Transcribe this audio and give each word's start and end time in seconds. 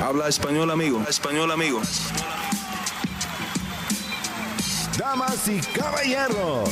Habla 0.00 0.28
español, 0.28 0.70
amigo. 0.70 1.02
español, 1.08 1.50
amigo. 1.50 1.80
Damas 4.96 5.48
y 5.48 5.58
caballeros, 5.76 6.70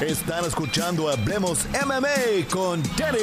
están 0.00 0.46
escuchando 0.46 1.10
Hablemos 1.10 1.66
MMA 1.84 2.48
con 2.50 2.82
Danny 2.96 3.18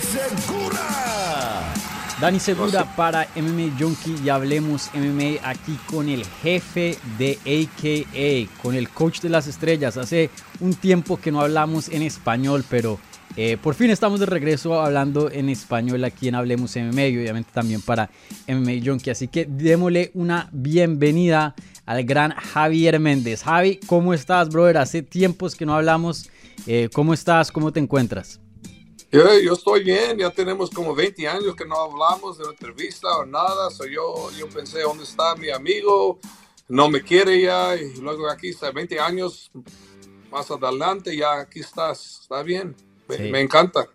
Segura. 0.00 1.74
Dani 2.20 2.40
Segura 2.40 2.96
para 2.96 3.28
MMA 3.36 3.78
Junkie 3.78 4.16
y 4.24 4.28
Hablemos 4.28 4.90
MMA 4.94 5.48
aquí 5.48 5.78
con 5.86 6.08
el 6.08 6.24
jefe 6.42 6.98
de 7.18 7.38
AKA, 7.46 8.52
con 8.60 8.74
el 8.74 8.88
coach 8.88 9.20
de 9.20 9.28
las 9.28 9.46
estrellas. 9.46 9.96
Hace 9.96 10.30
un 10.58 10.74
tiempo 10.74 11.20
que 11.20 11.30
no 11.30 11.40
hablamos 11.40 11.88
en 11.88 12.02
español, 12.02 12.64
pero 12.68 12.98
eh, 13.40 13.56
por 13.56 13.76
fin 13.76 13.88
estamos 13.88 14.18
de 14.18 14.26
regreso 14.26 14.80
hablando 14.80 15.30
en 15.30 15.48
español 15.48 16.02
aquí 16.02 16.26
en 16.26 16.34
Hablemos 16.34 16.74
MMA 16.74 17.06
y 17.06 17.18
obviamente 17.18 17.52
también 17.54 17.80
para 17.80 18.10
MMA 18.48 18.84
Junkie. 18.84 19.10
Así 19.10 19.28
que 19.28 19.44
démosle 19.44 20.10
una 20.14 20.48
bienvenida 20.50 21.54
al 21.86 22.02
gran 22.02 22.32
Javier 22.32 22.98
Méndez. 22.98 23.44
Javi, 23.44 23.78
¿cómo 23.86 24.12
estás, 24.12 24.48
brother? 24.48 24.78
Hace 24.78 25.02
tiempos 25.02 25.54
que 25.54 25.64
no 25.64 25.76
hablamos. 25.76 26.28
Eh, 26.66 26.88
¿Cómo 26.92 27.14
estás? 27.14 27.52
¿Cómo 27.52 27.72
te 27.72 27.78
encuentras? 27.78 28.40
Yo, 29.12 29.22
yo, 29.38 29.52
estoy 29.52 29.84
bien, 29.84 30.18
ya 30.18 30.30
tenemos 30.30 30.68
como 30.68 30.92
20 30.92 31.28
años 31.28 31.54
que 31.54 31.64
no 31.64 31.76
hablamos 31.76 32.38
de 32.38 32.42
una 32.42 32.54
entrevista 32.54 33.18
o 33.18 33.24
nada. 33.24 33.70
So 33.70 33.86
yo, 33.86 34.32
yo 34.36 34.48
pensé, 34.48 34.80
¿dónde 34.80 35.04
está 35.04 35.36
mi 35.36 35.50
amigo? 35.50 36.18
No 36.66 36.90
me 36.90 37.02
quiere 37.02 37.40
ya. 37.40 37.76
Y 37.76 38.00
luego 38.00 38.28
aquí 38.28 38.48
está, 38.48 38.72
20 38.72 38.98
años 38.98 39.52
más 40.32 40.50
adelante, 40.50 41.16
ya 41.16 41.38
aquí 41.38 41.60
estás. 41.60 42.22
Está 42.22 42.42
bien, 42.42 42.74
me, 43.08 43.30
me 43.30 43.40
encanta. 43.40 43.88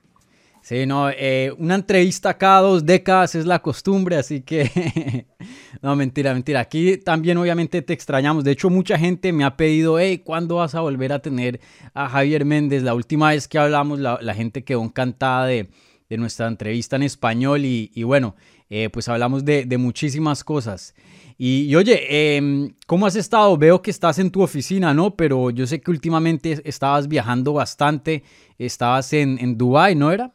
Sí, 0.64 0.86
no, 0.86 1.10
eh, 1.10 1.54
una 1.58 1.76
entrevista 1.76 2.38
cada 2.38 2.62
dos 2.62 2.86
décadas 2.86 3.36
es 3.36 3.46
la 3.46 3.62
costumbre, 3.62 4.16
así 4.16 4.40
que 4.40 5.26
no, 5.82 5.94
mentira, 5.98 6.34
mentira. 6.34 6.62
Aquí 6.62 6.96
también 6.96 7.38
obviamente 7.38 7.82
te 7.82 7.92
extrañamos. 7.92 8.46
De 8.46 8.52
hecho, 8.52 8.70
mucha 8.70 8.98
gente 8.98 9.34
me 9.34 9.44
ha 9.44 9.58
pedido, 9.58 10.00
hey, 10.00 10.20
¿cuándo 10.24 10.56
vas 10.56 10.74
a 10.74 10.80
volver 10.80 11.12
a 11.12 11.20
tener 11.20 11.60
a 11.94 12.08
Javier 12.08 12.46
Méndez? 12.46 12.82
La 12.82 12.94
última 12.94 13.32
vez 13.32 13.50
que 13.50 13.60
hablamos, 13.60 14.00
la, 14.00 14.34
gente 14.34 14.64
quedó 14.64 14.82
encantada 14.82 15.48
de, 15.48 15.68
nuestra 16.12 16.48
entrevista 16.48 16.96
en 16.96 17.04
español 17.04 17.66
y, 17.66 18.04
bueno, 18.04 18.36
eh, 18.70 18.90
pues 18.90 19.10
hablamos 19.10 19.44
de, 19.44 19.78
muchísimas 19.78 20.46
cosas. 20.46 20.96
Y, 21.38 21.76
oye, 21.76 22.38
em, 22.38 22.74
¿cómo 22.88 23.06
has 23.06 23.18
estado? 23.18 23.58
Veo 23.58 23.82
que 23.82 23.92
estás 23.92 24.18
en 24.18 24.32
tu 24.32 24.42
oficina, 24.42 24.94
¿no? 24.94 25.18
Pero 25.18 25.50
yo 25.50 25.68
sé 25.68 25.82
que 25.82 25.92
últimamente 25.92 26.62
estabas 26.64 27.10
viajando 27.10 27.52
bastante, 27.52 28.24
estabas 28.58 29.12
en, 29.14 29.38
en 29.40 29.58
Dubái, 29.58 29.96
¿no 29.96 30.12
era? 30.12 30.34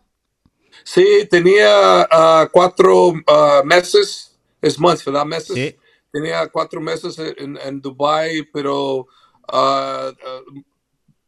Sí, 0.84 1.26
tenía 1.30 2.08
uh, 2.10 2.48
cuatro 2.50 3.08
uh, 3.08 3.64
meses, 3.64 4.38
es 4.60 4.78
months, 4.78 5.04
¿verdad? 5.04 5.24
Meses. 5.24 5.54
Sí. 5.54 5.76
Tenía 6.10 6.46
cuatro 6.48 6.80
meses 6.80 7.18
en, 7.18 7.58
en 7.58 7.80
Dubai, 7.80 8.42
pero 8.52 9.06
uh, 9.52 10.62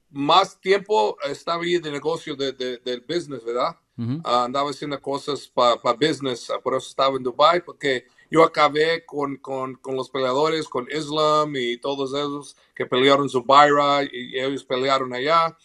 más 0.08 0.58
tiempo 0.60 1.16
estaba 1.28 1.62
ahí 1.62 1.78
de 1.78 1.90
negocio 1.90 2.34
de, 2.34 2.52
de, 2.52 2.78
del 2.78 3.02
business, 3.02 3.44
¿verdad? 3.44 3.76
Uh 3.98 4.02
-huh. 4.02 4.44
andaba 4.46 4.70
haciendo 4.70 4.98
cosas 5.00 5.46
para 5.46 5.76
pa 5.76 5.92
business, 5.92 6.50
por 6.62 6.74
eso 6.74 6.88
estaba 6.88 7.16
en 7.16 7.22
Dubai, 7.22 7.62
porque 7.62 8.06
yo 8.30 8.42
acabé 8.42 9.04
con, 9.04 9.36
con, 9.36 9.74
con, 9.74 9.96
los 9.96 10.08
peleadores, 10.08 10.68
con 10.68 10.86
Islam 10.90 11.54
y 11.56 11.76
todos 11.76 12.14
esos 12.14 12.56
que 12.74 12.86
pelearon 12.86 13.28
Zubaira 13.28 14.04
y 14.04 14.38
ellos 14.38 14.64
pelearon 14.64 15.12
allá 15.12 15.56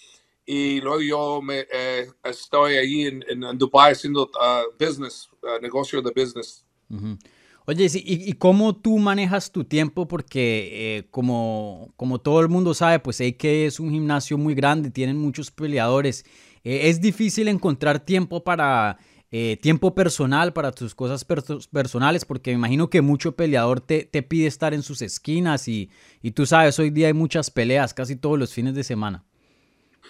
y 0.45 0.79
luego 0.81 1.01
yo 1.01 1.41
me, 1.41 1.65
eh, 1.71 2.07
estoy 2.23 2.75
ahí 2.75 3.05
en, 3.05 3.23
en, 3.27 3.57
Dubai 3.57 3.93
haciendo 3.93 4.23
uh, 4.23 4.71
business, 4.79 5.29
uh, 5.41 5.61
negocio 5.61 6.01
de 6.01 6.11
business. 6.11 6.65
Uh 6.89 6.95
-huh. 6.95 7.19
Oye, 7.67 7.87
¿y, 7.95 8.29
¿y, 8.29 8.33
cómo 8.33 8.75
tú 8.75 8.99
manejas 8.99 9.51
tu 9.51 9.63
tiempo? 9.63 10.07
Porque 10.07 10.97
eh, 10.97 11.07
como, 11.09 11.91
como 11.97 12.19
todo 12.19 12.41
el 12.41 12.47
mundo 12.47 12.75
sabe, 12.75 12.99
pues 12.99 13.17
que 13.39 13.65
es 13.65 13.79
un 13.79 13.89
gimnasio 13.89 14.37
muy 14.37 14.53
grande, 14.53 14.91
tienen 14.91 15.17
muchos 15.17 15.49
peleadores. 15.49 16.25
Eh, 16.63 16.89
es 16.89 17.01
difícil 17.01 17.47
encontrar 17.47 18.05
tiempo 18.05 18.43
para 18.43 18.99
eh, 19.31 19.57
tiempo 19.59 19.95
personal, 19.95 20.53
para 20.53 20.71
tus 20.71 20.93
cosas 20.93 21.25
per 21.25 21.41
personales, 21.71 22.23
porque 22.23 22.51
me 22.51 22.57
imagino 22.57 22.91
que 22.91 23.01
mucho 23.01 23.35
peleador 23.35 23.81
te, 23.81 24.05
te 24.05 24.21
pide 24.21 24.45
estar 24.45 24.75
en 24.75 24.83
sus 24.83 25.01
esquinas 25.01 25.67
y, 25.67 25.89
y 26.21 26.31
tú 26.31 26.45
sabes, 26.45 26.77
hoy 26.77 26.91
día 26.91 27.07
hay 27.07 27.13
muchas 27.13 27.49
peleas, 27.49 27.95
casi 27.95 28.15
todos 28.15 28.37
los 28.37 28.53
fines 28.53 28.75
de 28.75 28.83
semana. 28.83 29.25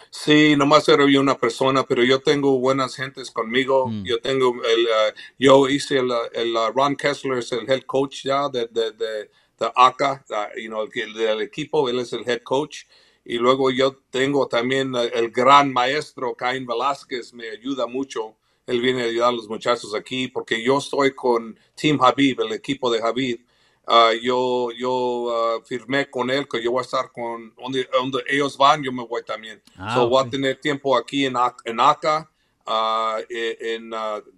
Sí, 0.09 0.56
nomás 0.56 0.88
era 0.88 1.06
yo 1.09 1.19
una 1.19 1.38
persona, 1.38 1.83
pero 1.83 2.03
yo 2.03 2.19
tengo 2.19 2.57
buenas 2.59 2.95
gentes 2.95 3.31
conmigo. 3.31 3.88
Mm. 3.88 4.03
Yo 4.06 4.19
tengo 4.22 4.56
el, 4.63 4.85
uh, 4.85 5.13
yo 5.38 5.67
hice 5.67 5.97
el, 5.97 6.11
el 6.33 6.56
uh, 6.56 6.72
Ron 6.73 6.95
Kessler 6.95 7.39
es 7.39 7.51
el 7.51 7.69
head 7.69 7.83
coach 7.83 8.23
ya 8.23 8.47
de, 8.50 8.67
de, 8.67 8.91
de, 8.91 9.29
de 9.59 9.72
ACA, 9.75 10.23
uh, 10.29 10.59
you 10.59 10.69
know, 10.69 10.88
el, 10.94 11.13
del 11.13 11.41
equipo, 11.41 11.89
él 11.89 12.00
es 12.00 12.13
el 12.13 12.28
head 12.28 12.41
coach. 12.44 12.83
Y 13.25 13.39
luego 13.39 13.72
yo 13.72 13.97
tengo 14.11 14.47
también 14.47 14.94
el 14.95 15.31
gran 15.31 15.73
maestro 15.73 16.35
Caín 16.35 16.66
Velázquez, 16.66 17.33
me 17.33 17.50
ayuda 17.50 17.88
mucho. 17.88 18.35
Él 18.67 18.81
viene 18.81 19.01
a 19.01 19.06
ayudar 19.06 19.29
a 19.29 19.31
los 19.31 19.50
muchachos 19.50 19.95
aquí 19.95 20.27
porque 20.27 20.63
yo 20.63 20.77
estoy 20.77 21.13
con 21.13 21.57
Team 21.75 22.00
Habib, 22.01 22.41
el 22.41 22.53
equipo 22.53 22.91
de 22.91 23.01
Habib. 23.01 23.44
Uh, 23.88 24.13
yo 24.19 24.72
yo 24.72 24.91
uh, 24.91 25.63
firmé 25.63 26.09
con 26.09 26.31
él 26.31 26.47
que 26.47 26.62
yo 26.62 26.72
voy 26.72 26.79
a 26.79 26.81
estar 26.81 27.12
con 27.12 27.53
donde, 27.56 27.88
donde 27.94 28.23
ellos 28.28 28.57
van, 28.57 28.81
yo 28.81 28.91
me 28.91 29.06
voy 29.06 29.23
también. 29.23 29.62
Ah, 29.78 29.94
so, 29.94 30.01
okay. 30.01 30.09
Voy 30.09 30.25
a 30.25 30.29
tener 30.29 30.59
tiempo 30.59 30.97
aquí 30.97 31.25
en, 31.25 31.35
en 31.66 31.79
ACA, 31.79 32.31
uh, 32.66 33.22
en 33.29 33.91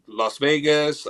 Las 0.06 0.38
Vegas, 0.40 1.09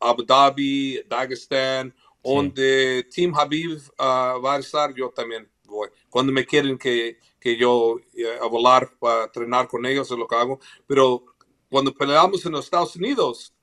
Abu 0.00 0.24
Dhabi, 0.24 1.02
Dagestan, 1.08 1.94
sí. 1.96 2.02
donde 2.24 3.06
Team 3.14 3.32
Habib 3.32 3.80
va 4.00 4.54
a 4.54 4.58
estar, 4.58 4.92
yo 4.92 5.10
también 5.10 5.48
voy. 5.64 5.88
Cuando 6.10 6.32
me 6.32 6.44
quieren 6.44 6.76
que, 6.76 7.18
que 7.38 7.56
yo 7.56 7.96
a 8.40 8.46
volar 8.46 8.90
para 8.98 9.24
entrenar 9.24 9.68
con 9.68 9.86
ellos, 9.86 10.10
es 10.10 10.18
lo 10.18 10.26
que 10.26 10.34
hago. 10.34 10.58
Pero 10.86 11.24
cuando 11.70 11.94
peleamos 11.94 12.44
en 12.44 12.52
los 12.52 12.64
Estados 12.64 12.96
Unidos, 12.96 13.54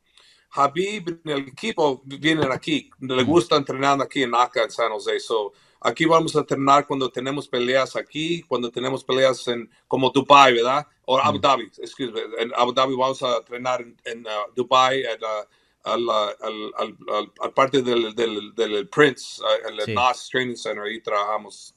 Habib 0.51 1.21
en 1.23 1.31
el 1.31 1.47
equipo 1.47 2.01
vienen 2.05 2.51
aquí, 2.51 2.89
le 2.99 3.23
gusta 3.23 3.55
entrenar 3.55 4.01
aquí 4.01 4.23
en 4.23 4.33
ACA, 4.33 4.63
en 4.63 4.71
San 4.71 4.91
Jose. 4.91 5.19
So, 5.19 5.53
aquí 5.81 6.05
vamos 6.05 6.35
a 6.35 6.39
entrenar 6.39 6.87
cuando 6.87 7.09
tenemos 7.09 7.47
peleas 7.47 7.95
aquí, 7.95 8.41
cuando 8.43 8.71
tenemos 8.71 9.03
peleas 9.03 9.47
en 9.47 9.69
como 9.87 10.09
Dubai, 10.09 10.53
¿verdad? 10.53 10.87
O 11.05 11.19
Abu 11.19 11.39
Dhabi, 11.39 11.65
excuse 11.77 12.11
me. 12.11 12.21
En 12.39 12.51
Abu 12.55 12.73
Dhabi 12.73 12.95
vamos 12.95 13.21
a 13.23 13.37
entrenar 13.37 13.81
en, 13.81 13.95
en 14.05 14.25
uh, 14.25 14.53
Dubai, 14.55 15.05
at, 15.05 15.21
uh, 15.21 15.45
al, 15.83 16.09
al, 16.09 16.35
al, 16.77 16.95
al, 17.09 17.31
al, 17.41 17.53
parte 17.53 17.81
del, 17.81 18.13
del, 18.15 18.53
del 18.55 18.87
Prince, 18.89 19.41
uh, 19.41 19.69
el 19.69 19.81
sí. 19.81 19.93
NAS 19.93 20.29
Training 20.29 20.55
Center, 20.55 20.83
ahí 20.83 20.99
trabajamos. 20.99 21.75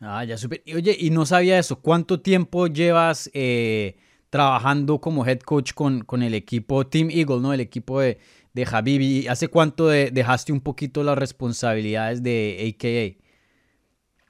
Ah, 0.00 0.24
ya 0.24 0.36
super. 0.36 0.62
Oye, 0.74 0.96
y 0.98 1.10
no 1.10 1.24
sabía 1.24 1.58
eso. 1.58 1.80
¿Cuánto 1.80 2.20
tiempo 2.20 2.66
llevas 2.66 3.30
eh, 3.32 3.96
trabajando 4.34 4.98
como 4.98 5.24
head 5.24 5.38
coach 5.38 5.74
con, 5.74 6.02
con 6.02 6.24
el 6.24 6.34
equipo 6.34 6.84
Team 6.84 7.08
Eagle, 7.08 7.38
¿no? 7.38 7.52
El 7.52 7.60
equipo 7.60 8.00
de, 8.00 8.18
de 8.52 8.66
Habibi. 8.68 9.28
¿Hace 9.28 9.46
cuánto 9.46 9.86
de, 9.86 10.10
dejaste 10.10 10.50
un 10.52 10.60
poquito 10.60 11.04
las 11.04 11.16
responsabilidades 11.16 12.20
de 12.20 12.74
AKA? 12.74 13.22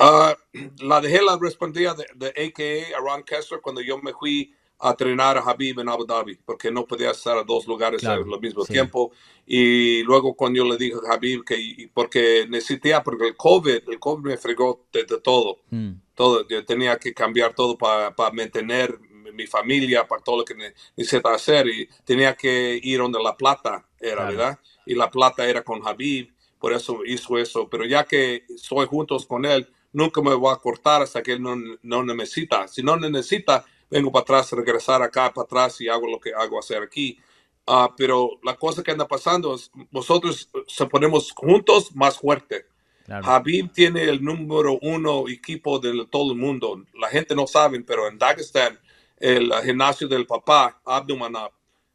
Uh, 0.05 0.85
la 0.85 1.01
dejé 1.01 1.23
la 1.23 1.39
responsabilidad 1.41 1.97
de, 1.97 2.05
de, 2.17 2.29
AKA 2.29 2.99
a 2.99 3.01
Ron 3.01 3.23
Kessler 3.23 3.63
cuando 3.63 3.81
yo 3.81 3.97
me 3.97 4.13
fui 4.13 4.53
a 4.81 4.91
entrenar 4.91 5.39
a 5.39 5.41
Habib 5.41 5.81
en 5.81 5.89
Abu 5.89 6.05
Dhabi, 6.05 6.37
porque 6.45 6.71
no 6.71 6.85
podía 6.85 7.13
estar 7.13 7.39
a 7.39 7.43
dos 7.43 7.67
lugares 7.67 8.03
claro, 8.03 8.27
al 8.31 8.41
mismo 8.41 8.63
sí. 8.67 8.75
tiempo. 8.75 9.11
Y 9.47 10.03
luego 10.03 10.35
cuando 10.35 10.59
yo 10.59 10.65
le 10.67 10.77
dije 10.77 10.97
a 11.11 11.15
Habib 11.15 11.47
que, 11.47 11.89
porque 11.95 12.47
necesité, 12.47 12.93
porque 13.03 13.29
el 13.29 13.37
COVID, 13.37 13.89
el 13.89 13.99
COVID 13.99 14.23
me 14.23 14.37
fregó 14.37 14.85
de, 14.93 15.05
de 15.05 15.19
todo. 15.23 15.61
Mm. 15.71 15.93
Todo, 16.15 16.47
yo 16.47 16.63
tenía 16.67 16.99
que 16.99 17.15
cambiar 17.15 17.55
todo 17.55 17.79
para 17.79 18.15
pa 18.15 18.31
mantener 18.31 19.01
mi 19.35 19.47
familia, 19.47 20.07
para 20.07 20.23
todo 20.23 20.39
lo 20.39 20.45
que 20.45 20.55
necesita 20.97 21.35
hacer 21.35 21.67
y 21.69 21.89
tenía 22.05 22.35
que 22.35 22.79
ir 22.83 22.99
donde 22.99 23.23
La 23.23 23.37
Plata 23.37 23.87
era, 24.01 24.17
claro. 24.17 24.31
¿verdad? 24.31 24.59
Y 24.87 24.95
La 24.95 25.11
Plata 25.11 25.47
era 25.49 25.63
con 25.63 25.87
Habib, 25.87 26.33
por 26.59 26.73
eso 26.73 27.01
hizo 27.05 27.37
eso, 27.37 27.69
pero 27.69 27.85
ya 27.85 28.05
que 28.05 28.45
estoy 28.49 28.87
juntos 28.87 29.27
con 29.27 29.45
él, 29.45 29.69
nunca 29.93 30.21
me 30.21 30.35
voy 30.35 30.53
a 30.53 30.57
cortar 30.57 31.03
hasta 31.03 31.23
que 31.23 31.33
él 31.33 31.43
no, 31.43 31.57
no 31.83 32.05
necesita. 32.05 32.69
Si 32.69 32.83
no 32.83 32.97
necesita, 32.97 33.65
vengo 33.91 34.13
para 34.13 34.23
atrás, 34.23 34.53
regresar 34.53 35.03
acá 35.03 35.33
para 35.33 35.45
atrás 35.45 35.81
y 35.81 35.89
hago 35.89 36.07
lo 36.09 36.21
que 36.21 36.33
hago 36.35 36.59
hacer 36.59 36.83
aquí. 36.83 37.19
Uh, 37.67 37.89
pero 37.97 38.39
la 38.43 38.57
cosa 38.57 38.83
que 38.83 38.91
anda 38.91 39.09
pasando 39.09 39.55
es, 39.55 39.71
nosotros 39.91 40.51
se 40.67 40.87
ponemos 40.87 41.33
juntos 41.33 41.95
más 41.95 42.19
fuerte. 42.19 42.67
Claro. 43.07 43.27
Habib 43.27 43.73
tiene 43.73 44.03
el 44.05 44.23
número 44.23 44.79
uno 44.81 45.29
equipo 45.29 45.79
de 45.79 46.07
todo 46.11 46.33
el 46.33 46.39
mundo. 46.39 46.83
La 46.95 47.09
gente 47.09 47.35
no 47.35 47.47
sabe, 47.47 47.81
pero 47.81 48.09
en 48.09 48.19
Dagestan 48.19 48.79
el 49.19 49.53
gimnasio 49.65 50.09
del 50.09 50.27
papá, 50.27 50.81
Abdumanab, 50.85 51.51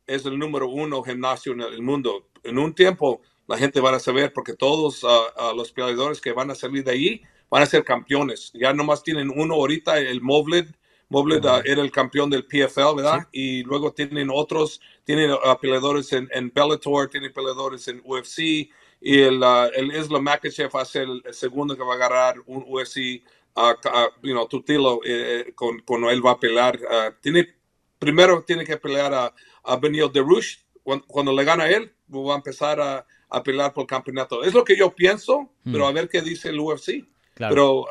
es 0.05 0.25
el 0.25 0.37
número 0.37 0.67
uno 0.67 1.03
gimnasio 1.03 1.53
en 1.53 1.61
el 1.61 1.81
mundo. 1.81 2.27
En 2.43 2.57
un 2.57 2.73
tiempo 2.73 3.21
la 3.47 3.57
gente 3.57 3.81
va 3.81 3.95
a 3.95 3.99
saber 3.99 4.31
porque 4.33 4.53
todos 4.53 5.03
uh, 5.03 5.07
uh, 5.07 5.55
los 5.55 5.71
peleadores 5.71 6.21
que 6.21 6.31
van 6.31 6.51
a 6.51 6.55
salir 6.55 6.83
de 6.83 6.91
ahí 6.91 7.21
van 7.49 7.63
a 7.63 7.65
ser 7.65 7.83
campeones. 7.83 8.51
Ya 8.53 8.73
nomás 8.73 9.03
tienen 9.03 9.31
uno 9.35 9.55
ahorita, 9.55 9.97
el 9.99 10.21
Movlid, 10.21 10.65
Mobley 11.09 11.41
era 11.65 11.81
el 11.81 11.91
campeón 11.91 12.29
del 12.29 12.45
PFL, 12.45 12.95
¿verdad? 12.97 13.27
Y 13.31 13.63
luego 13.63 13.91
tienen 13.91 14.29
otros, 14.31 14.79
tienen 15.03 15.31
peleadores 15.59 16.13
en, 16.13 16.29
en, 16.31 16.51
Bellator, 16.53 17.09
tienen 17.09 17.33
peleadores 17.33 17.87
en 17.87 18.01
UFC. 18.05 18.69
Y 19.01 19.19
el, 19.21 19.41
el 19.75 19.95
Islam 19.95 20.23
Makachev 20.23 20.69
va 20.75 20.81
a 20.81 20.85
ser 20.85 21.07
el, 21.07 21.33
segundo 21.33 21.75
que 21.75 21.83
va 21.83 21.93
a 21.93 21.95
agarrar 21.95 22.35
un 22.45 22.63
UFC, 22.67 23.23
you 24.21 24.33
know, 24.33 24.47
tutilo, 24.47 25.01
eh, 25.05 25.51
con, 25.55 25.79
con, 25.79 26.03
él 26.05 26.25
va 26.25 26.31
a 26.31 26.39
pelear. 26.39 26.79
tiene, 27.21 27.47
primero 27.97 28.43
tiene 28.43 28.65
que 28.65 28.77
pelear 28.77 29.13
a, 29.13 29.33
a 29.63 29.75
Benil 29.77 30.11
Derush. 30.11 30.57
Cuando, 30.83 31.05
cuando, 31.05 31.33
le 31.33 31.43
gana 31.43 31.69
él, 31.69 31.93
va 32.09 32.33
a 32.33 32.37
empezar 32.37 32.79
a, 32.79 33.05
a, 33.29 33.43
pelear 33.43 33.73
por 33.73 33.83
el 33.83 33.87
campeonato. 33.87 34.43
Es 34.43 34.53
lo 34.53 34.63
que 34.63 34.75
yo 34.75 34.95
pienso, 34.95 35.51
pero 35.63 35.87
a 35.87 35.91
ver 35.91 36.09
qué 36.09 36.21
dice 36.21 36.49
el 36.49 36.59
UFC. 36.59 37.05
Pero 37.35 37.85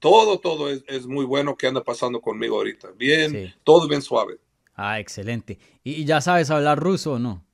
todo, 0.00 0.40
todo 0.40 0.68
es, 0.70 1.06
muy 1.06 1.24
bueno 1.24 1.56
que 1.56 1.66
anda 1.66 1.84
pasando 1.84 2.20
conmigo 2.20 2.56
ahorita. 2.56 2.88
Bien, 2.96 3.54
todo 3.62 3.86
bien 3.86 4.02
suave. 4.02 4.38
Ah, 4.74 4.98
excelente. 4.98 5.58
¿Y, 5.84 6.04
ya 6.04 6.20
sabes 6.20 6.50
hablar 6.50 6.78
ruso 6.78 7.12
o 7.12 7.18
no? 7.18 7.44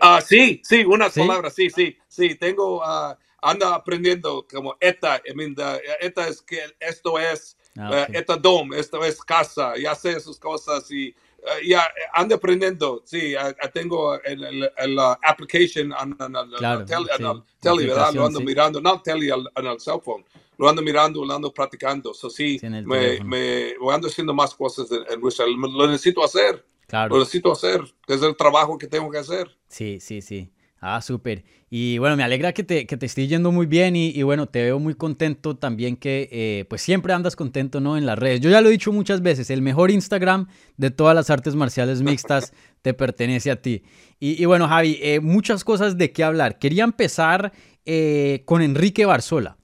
Ah, 0.00 0.20
sí, 0.20 0.60
sí, 0.64 0.84
unas 0.84 1.14
palabras, 1.14 1.54
sí, 1.54 1.70
sí, 1.70 1.96
sí. 2.08 2.34
Tengo, 2.34 2.78
uh, 2.78 3.14
anda 3.42 3.74
aprendiendo 3.74 4.46
como 4.50 4.76
esta, 4.80 5.20
I 5.26 5.34
mean, 5.34 5.54
esta 6.00 6.28
es 6.28 6.42
que 6.42 6.60
esto 6.78 7.18
es, 7.18 7.56
ah, 7.78 8.06
eh, 8.08 8.18
esta 8.18 8.36
dom, 8.36 8.72
esto 8.74 9.04
es 9.04 9.20
casa, 9.22 9.74
ya 9.76 9.94
sé 9.94 10.12
esas 10.12 10.38
cosas 10.38 10.90
y 10.90 11.10
uh, 11.10 11.66
ya 11.66 11.86
ando 12.12 12.34
aprendiendo. 12.36 13.02
Sí, 13.04 13.34
tengo 13.72 14.20
el, 14.22 14.70
el, 14.76 14.98
application 15.22 15.92
en 15.92 16.16
el 16.36 17.42
tele, 17.60 17.86
¿verdad? 17.86 18.12
Lo 18.14 18.26
ando 18.26 18.40
mirando, 18.40 18.80
no 18.80 19.00
tele, 19.02 19.32
en 19.56 19.66
el 19.66 19.80
cell 19.80 20.00
phone 20.02 20.24
lo 20.60 20.68
ando 20.68 20.82
mirando, 20.82 21.24
lo 21.24 21.34
ando 21.34 21.54
practicando. 21.54 22.12
So, 22.12 22.28
sí, 22.28 22.60
me, 22.62 23.18
me, 23.24 23.72
ando 23.90 24.08
haciendo 24.08 24.34
más 24.34 24.54
cosas 24.54 24.90
en, 24.92 25.04
en 25.08 25.72
Lo 25.72 25.86
necesito 25.86 26.22
hacer. 26.22 26.62
Claro. 26.86 27.14
Lo 27.14 27.20
necesito 27.20 27.50
hacer. 27.50 27.80
Es 28.06 28.20
el 28.20 28.36
trabajo 28.36 28.76
que 28.76 28.86
tengo 28.86 29.10
que 29.10 29.16
hacer. 29.16 29.48
Sí, 29.68 30.00
sí, 30.00 30.20
sí. 30.20 30.52
Ah, 30.82 31.02
súper. 31.02 31.44
Y 31.68 31.98
bueno, 31.98 32.16
me 32.16 32.22
alegra 32.22 32.52
que 32.54 32.64
te, 32.64 32.86
que 32.86 32.96
te 32.96 33.04
esté 33.04 33.26
yendo 33.26 33.52
muy 33.52 33.66
bien 33.66 33.96
y, 33.96 34.08
y, 34.08 34.22
bueno, 34.22 34.46
te 34.46 34.62
veo 34.62 34.78
muy 34.78 34.94
contento 34.94 35.54
también 35.54 35.96
que 35.96 36.28
eh, 36.32 36.64
pues 36.70 36.80
siempre 36.80 37.12
andas 37.12 37.36
contento, 37.36 37.80
¿no? 37.80 37.98
En 37.98 38.06
las 38.06 38.18
redes. 38.18 38.40
Yo 38.40 38.48
ya 38.48 38.62
lo 38.62 38.68
he 38.68 38.72
dicho 38.72 38.90
muchas 38.90 39.20
veces, 39.20 39.50
el 39.50 39.60
mejor 39.60 39.90
Instagram 39.90 40.48
de 40.78 40.90
todas 40.90 41.14
las 41.14 41.28
artes 41.28 41.54
marciales 41.54 42.00
mixtas 42.00 42.54
te 42.82 42.94
pertenece 42.94 43.50
a 43.50 43.60
ti. 43.60 43.82
Y, 44.18 44.42
y 44.42 44.46
bueno, 44.46 44.68
Javi, 44.68 44.98
eh, 45.02 45.20
muchas 45.20 45.64
cosas 45.64 45.98
de 45.98 46.12
qué 46.12 46.24
hablar. 46.24 46.58
Quería 46.58 46.84
empezar 46.84 47.52
eh, 47.84 48.42
con 48.46 48.62
Enrique 48.62 49.04
Barzola. 49.04 49.58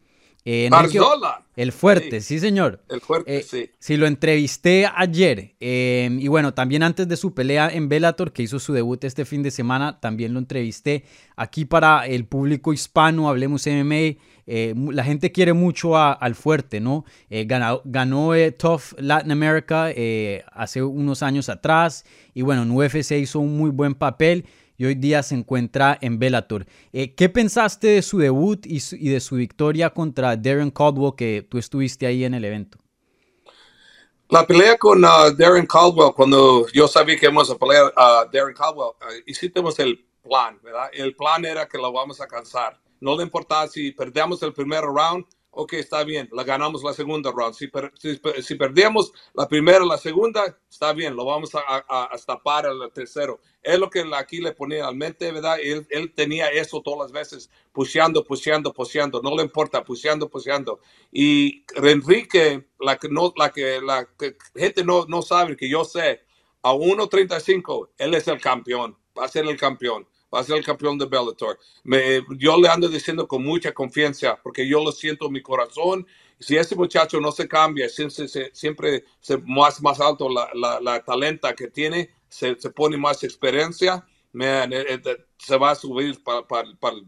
Eh, 0.48 0.70
el 1.56 1.72
fuerte, 1.72 2.20
sí. 2.20 2.38
señor. 2.38 2.80
El 2.88 3.00
fuerte, 3.00 3.38
eh, 3.38 3.42
sí. 3.42 3.68
Sí, 3.80 3.96
lo 3.96 4.06
entrevisté 4.06 4.88
ayer. 4.94 5.56
Eh, 5.58 6.08
y 6.20 6.28
bueno, 6.28 6.54
también 6.54 6.84
antes 6.84 7.08
de 7.08 7.16
su 7.16 7.34
pelea 7.34 7.68
en 7.68 7.88
Bellator, 7.88 8.32
que 8.32 8.44
hizo 8.44 8.60
su 8.60 8.72
debut 8.72 9.02
este 9.02 9.24
fin 9.24 9.42
de 9.42 9.50
semana, 9.50 9.98
también 9.98 10.32
lo 10.32 10.38
entrevisté 10.38 11.02
aquí 11.34 11.64
para 11.64 12.06
el 12.06 12.26
público 12.26 12.72
hispano, 12.72 13.28
Hablemos 13.28 13.66
MMA. 13.66 14.18
la 14.92 15.02
gente 15.02 15.32
quiere 15.32 15.52
mucho 15.52 15.96
al 15.98 16.36
fuerte, 16.36 16.78
¿no? 16.78 17.04
ganó, 17.28 17.82
ganó 17.84 18.30
Tough 18.56 18.94
Latin 18.98 19.32
America 19.32 19.90
hace 20.52 20.80
unos 20.80 21.24
años 21.24 21.48
atrás. 21.48 22.04
Y 22.34 22.42
bueno, 22.42 22.62
en 22.62 22.70
UFC 22.70 23.12
hizo 23.12 23.40
un 23.40 23.56
muy 23.56 23.70
buen 23.70 23.96
papel 23.96 24.44
y 24.78 24.84
hoy 24.84 24.94
día 24.94 25.22
se 25.22 25.34
encuentra 25.34 25.98
en 26.00 26.18
Bellator. 26.18 26.66
Eh, 26.92 27.14
¿Qué 27.14 27.28
pensaste 27.28 27.88
de 27.88 28.02
su 28.02 28.18
debut 28.18 28.64
y, 28.66 28.80
de 29.08 29.20
su 29.20 29.36
victoria 29.36 29.90
contra 29.90 30.36
Darren 30.36 30.70
Caldwell, 30.70 31.14
que 31.16 31.46
tú 31.48 31.58
estuviste 31.58 32.06
ahí 32.06 32.24
en 32.24 32.34
el 32.34 32.44
evento? 32.44 32.78
La 34.28 34.46
pelea 34.46 34.76
con 34.76 35.04
uh, 35.04 35.34
Darren 35.36 35.66
Caldwell, 35.66 36.12
cuando 36.14 36.66
yo 36.72 36.88
sabía 36.88 37.16
que 37.16 37.26
íbamos 37.26 37.50
a 37.50 37.56
pelear 37.56 37.92
a 37.96 38.24
uh, 38.24 38.30
Darren 38.32 38.54
Caldwell, 38.54 38.90
uh, 39.00 39.22
hicimos 39.26 39.78
el 39.78 40.04
plan, 40.22 40.58
¿verdad? 40.62 40.90
El 40.92 41.14
plan 41.14 41.44
era 41.44 41.68
que 41.68 41.78
lo 41.78 41.92
vamos 41.92 42.20
a 42.20 42.26
cansar. 42.26 42.80
No 43.00 43.16
le 43.16 43.22
importaba 43.22 43.68
si 43.68 43.92
perdíamos 43.92 44.42
el 44.42 44.52
primer 44.52 44.82
round, 44.82 45.24
ok, 45.56 45.72
está 45.74 46.04
bien, 46.04 46.28
la 46.32 46.44
ganamos 46.44 46.84
la 46.84 46.92
segunda 46.92 47.32
round. 47.32 47.54
Si, 47.54 47.70
si, 48.42 48.54
perdíamos 48.56 49.12
la 49.32 49.48
primera, 49.48 49.84
la 49.84 49.96
segunda, 49.96 50.58
está 50.70 50.92
bien, 50.92 51.16
lo 51.16 51.24
vamos 51.24 51.54
a, 51.54 51.60
a, 51.66 52.10
a 52.12 52.18
tapar 52.18 52.66
el 52.66 52.90
tercero. 52.92 53.40
Es 53.62 53.78
lo 53.78 53.88
que 53.88 54.04
aquí 54.14 54.40
le 54.40 54.52
ponía 54.52 54.86
al 54.86 54.96
mente, 54.96 55.32
¿verdad? 55.32 55.58
Él, 55.60 55.86
él 55.90 56.12
tenía 56.14 56.48
eso 56.48 56.82
todas 56.82 57.00
las 57.00 57.12
veces, 57.12 57.50
pusheando, 57.72 58.22
pusheando, 58.22 58.72
pusheando, 58.72 59.22
no 59.22 59.34
le 59.34 59.42
importa, 59.44 59.82
pusheando, 59.82 60.28
pusheando. 60.28 60.80
Y 61.10 61.64
Enrique, 61.74 62.66
la 62.78 62.98
que, 62.98 63.08
no, 63.08 63.32
la 63.36 63.50
que 63.50 63.80
la 63.80 64.06
gente 64.54 64.84
no, 64.84 65.06
no 65.06 65.22
sabe, 65.22 65.56
que 65.56 65.70
yo 65.70 65.84
sé, 65.84 66.20
a 66.62 66.72
1.35, 66.74 67.90
él 67.96 68.14
es 68.14 68.28
el 68.28 68.40
campeón, 68.40 68.96
va 69.18 69.24
a 69.24 69.28
ser 69.28 69.46
el 69.46 69.56
campeón 69.56 70.06
va 70.32 70.40
a 70.40 70.44
ser 70.44 70.56
el 70.56 70.64
campeón 70.64 70.98
de 70.98 71.06
Bellator. 71.06 71.58
Me, 71.84 72.24
yo 72.38 72.56
le 72.60 72.68
ando 72.68 72.88
diciendo 72.88 73.26
con 73.26 73.44
mucha 73.44 73.72
confianza, 73.72 74.38
porque 74.42 74.66
yo 74.66 74.82
lo 74.82 74.92
siento 74.92 75.26
en 75.26 75.32
mi 75.32 75.42
corazón. 75.42 76.06
Si 76.38 76.56
ese 76.56 76.76
muchacho 76.76 77.20
no 77.20 77.32
se 77.32 77.48
cambia, 77.48 77.88
siempre, 77.88 78.50
siempre 78.52 79.04
se, 79.20 79.38
más, 79.38 79.80
más 79.82 80.00
alto 80.00 80.28
la, 80.28 80.50
la, 80.54 80.80
la 80.80 81.02
talenta 81.02 81.54
que 81.54 81.68
tiene, 81.68 82.10
se, 82.28 82.58
se, 82.60 82.70
pone 82.70 82.96
más 82.96 83.24
experiencia, 83.24 84.06
man, 84.32 84.72
eh, 84.72 84.84
eh, 84.88 85.24
se 85.38 85.56
va 85.56 85.70
a 85.70 85.74
subir 85.74 86.22
para, 86.22 86.46
para, 86.46 86.68
para 86.78 86.96
el 86.96 87.06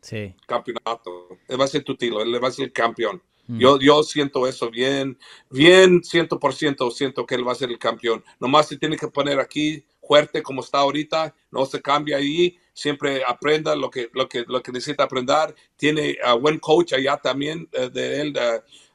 sí. 0.00 0.34
campeonato. 0.46 1.38
Él 1.48 1.60
va 1.60 1.64
a 1.64 1.68
ser 1.68 1.82
tu 1.82 1.96
tilo, 1.96 2.22
él 2.22 2.42
va 2.42 2.48
a 2.48 2.52
ser 2.52 2.66
el 2.66 2.72
campeón. 2.72 3.20
Mm. 3.48 3.58
Yo, 3.58 3.78
yo 3.80 4.02
siento 4.02 4.46
eso 4.46 4.70
bien, 4.70 5.18
bien, 5.50 6.04
ciento 6.04 6.38
por 6.38 6.54
ciento 6.54 6.90
siento 6.90 7.26
que 7.26 7.34
él 7.34 7.48
va 7.48 7.52
a 7.52 7.56
ser 7.56 7.70
el 7.70 7.78
campeón. 7.78 8.22
Nomás 8.38 8.68
se 8.68 8.76
tiene 8.76 8.96
que 8.96 9.08
poner 9.08 9.40
aquí 9.40 9.84
fuerte 10.08 10.42
como 10.42 10.62
está 10.62 10.78
ahorita, 10.78 11.34
no 11.50 11.66
se 11.66 11.82
cambia 11.82 12.16
ahí, 12.16 12.56
siempre 12.72 13.22
aprenda 13.26 13.76
lo 13.76 13.90
que, 13.90 14.08
lo 14.14 14.26
que, 14.26 14.44
lo 14.48 14.62
que 14.62 14.72
necesita 14.72 15.04
aprender. 15.04 15.54
Tiene 15.76 16.16
a 16.24 16.32
buen 16.32 16.58
coach 16.58 16.94
allá 16.94 17.18
también 17.18 17.68
eh, 17.72 17.90
de 17.90 18.20
él, 18.22 18.32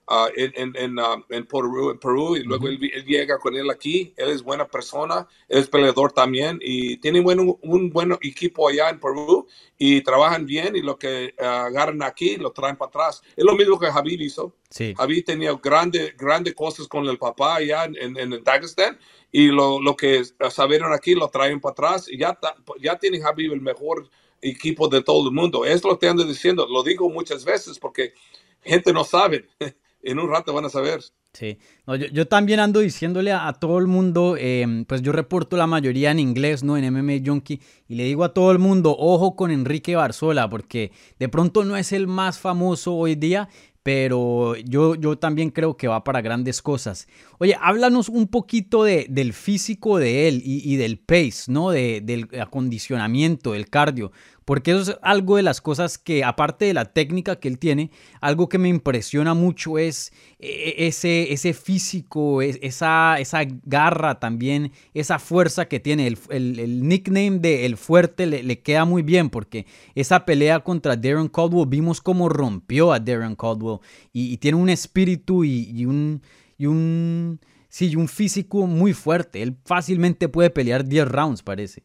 uh, 0.08 0.28
en, 0.36 0.74
en, 0.76 1.00
uh, 1.00 1.24
en, 1.30 1.46
Perú, 1.46 1.92
en, 1.92 2.00
Perú, 2.00 2.36
y 2.36 2.44
luego 2.44 2.68
él, 2.68 2.80
llega 2.80 3.38
con 3.40 3.56
él 3.56 3.70
aquí. 3.70 4.14
Él 4.18 4.30
es 4.30 4.44
buena 4.44 4.68
persona, 4.68 5.28
él 5.48 5.60
es 5.60 5.68
peleador 5.68 6.12
también 6.12 6.60
y 6.62 6.98
tiene 6.98 7.22
buen, 7.22 7.40
un 7.40 7.90
buen 7.90 8.12
equipo 8.22 8.68
allá 8.68 8.90
en 8.90 9.00
Perú 9.00 9.48
y 9.78 10.02
trabajan 10.02 10.46
bien 10.46 10.76
y 10.76 10.82
lo 10.82 10.98
que 10.98 11.34
uh, 11.40 11.44
agarran 11.44 12.04
aquí 12.04 12.38
lo 12.38 12.52
traen 12.52 12.76
para 12.76 12.90
atrás. 12.90 13.22
Es 13.36 13.44
lo 13.44 13.56
mismo 13.56 13.80
que 13.80 13.92
Javi 13.92 14.16
hizo. 14.20 14.54
Sí. 14.70 14.94
Javi 14.98 15.22
tenía 15.22 15.54
grandes 15.62 16.16
grande 16.18 16.54
cosas 16.54 16.88
con 16.88 17.06
el 17.06 17.18
papá 17.18 17.56
allá 17.56 17.86
en, 17.86 18.18
en, 18.18 18.34
en 18.34 18.44
Dagestan 18.44 18.98
y 19.32 19.48
lo, 19.48 19.82
lo 19.82 19.96
que 19.96 20.24
sabieron 20.50 20.94
aquí 20.94 21.16
lo 21.16 21.28
traen 21.30 21.60
para 21.60 21.72
atrás 21.72 22.08
y 22.10 22.18
ya, 22.18 22.38
ya 22.80 22.98
tiene 22.98 23.20
Javi 23.20 23.46
el 23.46 23.62
mejor 23.62 24.10
equipo 24.44 24.88
de 24.88 25.02
todo 25.02 25.30
el 25.30 25.34
mundo. 25.34 25.66
Es 25.66 25.84
lo 25.84 25.98
que 25.98 26.08
ando 26.08 26.24
diciendo, 26.24 26.68
lo 26.70 26.84
digo 26.84 27.10
muchas 27.10 27.44
veces 27.46 27.80
porque 27.80 28.14
gente 28.62 28.94
no 28.94 29.04
sabe. 29.04 29.48
en 30.04 30.20
un 30.20 30.30
rato 30.30 30.54
van 30.54 30.66
a 30.66 30.70
saber. 30.70 31.02
Sí, 31.34 31.58
no, 31.88 31.96
yo, 31.96 32.06
yo, 32.08 32.28
también 32.28 32.60
ando 32.60 32.80
diciéndole 32.80 33.32
a, 33.32 33.52
todo 33.54 33.80
el 33.80 33.88
mundo, 33.88 34.38
em, 34.38 34.86
pues 34.86 35.02
yo 35.02 35.12
reporto 35.12 35.58
la 35.58 35.66
mayoría 35.66 36.12
en 36.12 36.20
inglés, 36.20 36.64
¿no? 36.64 36.78
En 36.78 36.94
MMA 36.94 37.26
Junkie, 37.26 37.60
y 37.88 37.96
le 37.96 38.04
digo 38.04 38.24
a 38.24 38.36
todo 38.36 38.52
el 38.52 38.60
mundo, 38.60 38.96
ojo 38.96 39.36
con 39.36 39.50
Enrique 39.50 39.96
Barzola, 39.96 40.48
porque 40.48 40.92
de 41.18 41.30
pronto 41.30 41.64
no 41.64 41.76
es 41.76 41.92
el 41.92 42.06
más 42.06 42.38
famoso 42.38 42.94
hoy 42.94 43.16
día, 43.16 43.50
pero 43.82 44.56
yo, 44.58 44.94
yo 44.96 45.18
también 45.18 45.50
creo 45.50 45.76
que 45.76 45.88
va 45.88 46.04
para 46.04 46.22
grandes 46.22 46.62
cosas. 46.62 47.08
Oye, 47.40 47.58
háblanos 47.60 48.10
un 48.10 48.28
poquito 48.28 48.84
de, 48.84 49.08
del 49.10 49.34
físico 49.34 49.98
de 49.98 50.28
él 50.28 50.42
y, 50.46 50.72
y 50.72 50.78
del 50.78 51.00
pace, 51.00 51.52
¿no? 51.52 51.72
De, 51.72 52.00
del 52.02 52.30
acondicionamiento, 52.40 53.52
del 53.52 53.70
cardio. 53.70 54.12
Porque 54.46 54.72
eso 54.72 54.92
es 54.92 54.98
algo 55.02 55.38
de 55.38 55.44
las 55.44 55.62
cosas 55.62 55.98
que, 55.98 56.24
aparte 56.24 56.66
de 56.66 56.74
la 56.74 56.86
técnica 56.86 57.38
que 57.38 57.48
él 57.48 57.60
tiene, 57.60 57.92
algo 58.22 58.50
que 58.50 58.58
me 58.58 58.70
impresiona 58.70 59.34
mucho 59.34 59.78
es 59.78 60.12
eh, 60.40 60.76
ese, 60.80 61.32
ese 61.32 61.54
físico, 61.54 62.42
esa, 62.42 63.20
esa 63.20 63.42
garra 63.64 64.20
también, 64.20 64.72
esa 64.94 65.20
fuerza 65.20 65.68
que 65.68 65.80
tiene. 65.80 66.08
El, 66.08 66.60
el, 66.60 66.88
nickname 66.88 67.40
de 67.40 67.66
El 67.66 67.78
Fuerte 67.78 68.26
le, 68.26 68.44
le, 68.44 68.60
queda 68.60 68.86
muy 68.86 69.02
bien 69.02 69.30
porque 69.30 69.66
esa 69.96 70.26
pelea 70.26 70.60
contra 70.60 70.96
Darren 70.96 71.30
Caldwell 71.30 71.68
vimos 71.68 72.02
cómo 72.02 72.30
rompió 72.30 72.92
a 72.92 73.00
Darren 73.00 73.36
Caldwell 73.36 73.80
y, 74.12 74.38
tiene 74.38 74.58
un 74.58 74.70
espíritu 74.70 75.44
y, 75.44 75.70
y 75.70 75.86
un... 75.86 76.22
Y 76.58 76.68
un 76.68 77.40
Sí, 77.70 77.96
un 77.96 78.08
físico 78.08 78.68
muy 78.68 78.94
fuerte. 78.94 79.42
Él 79.42 79.58
fácilmente 79.66 80.30
puede 80.30 80.52
pelear 80.52 80.86
10 80.86 81.08
rounds, 81.08 81.42
parece 81.42 81.84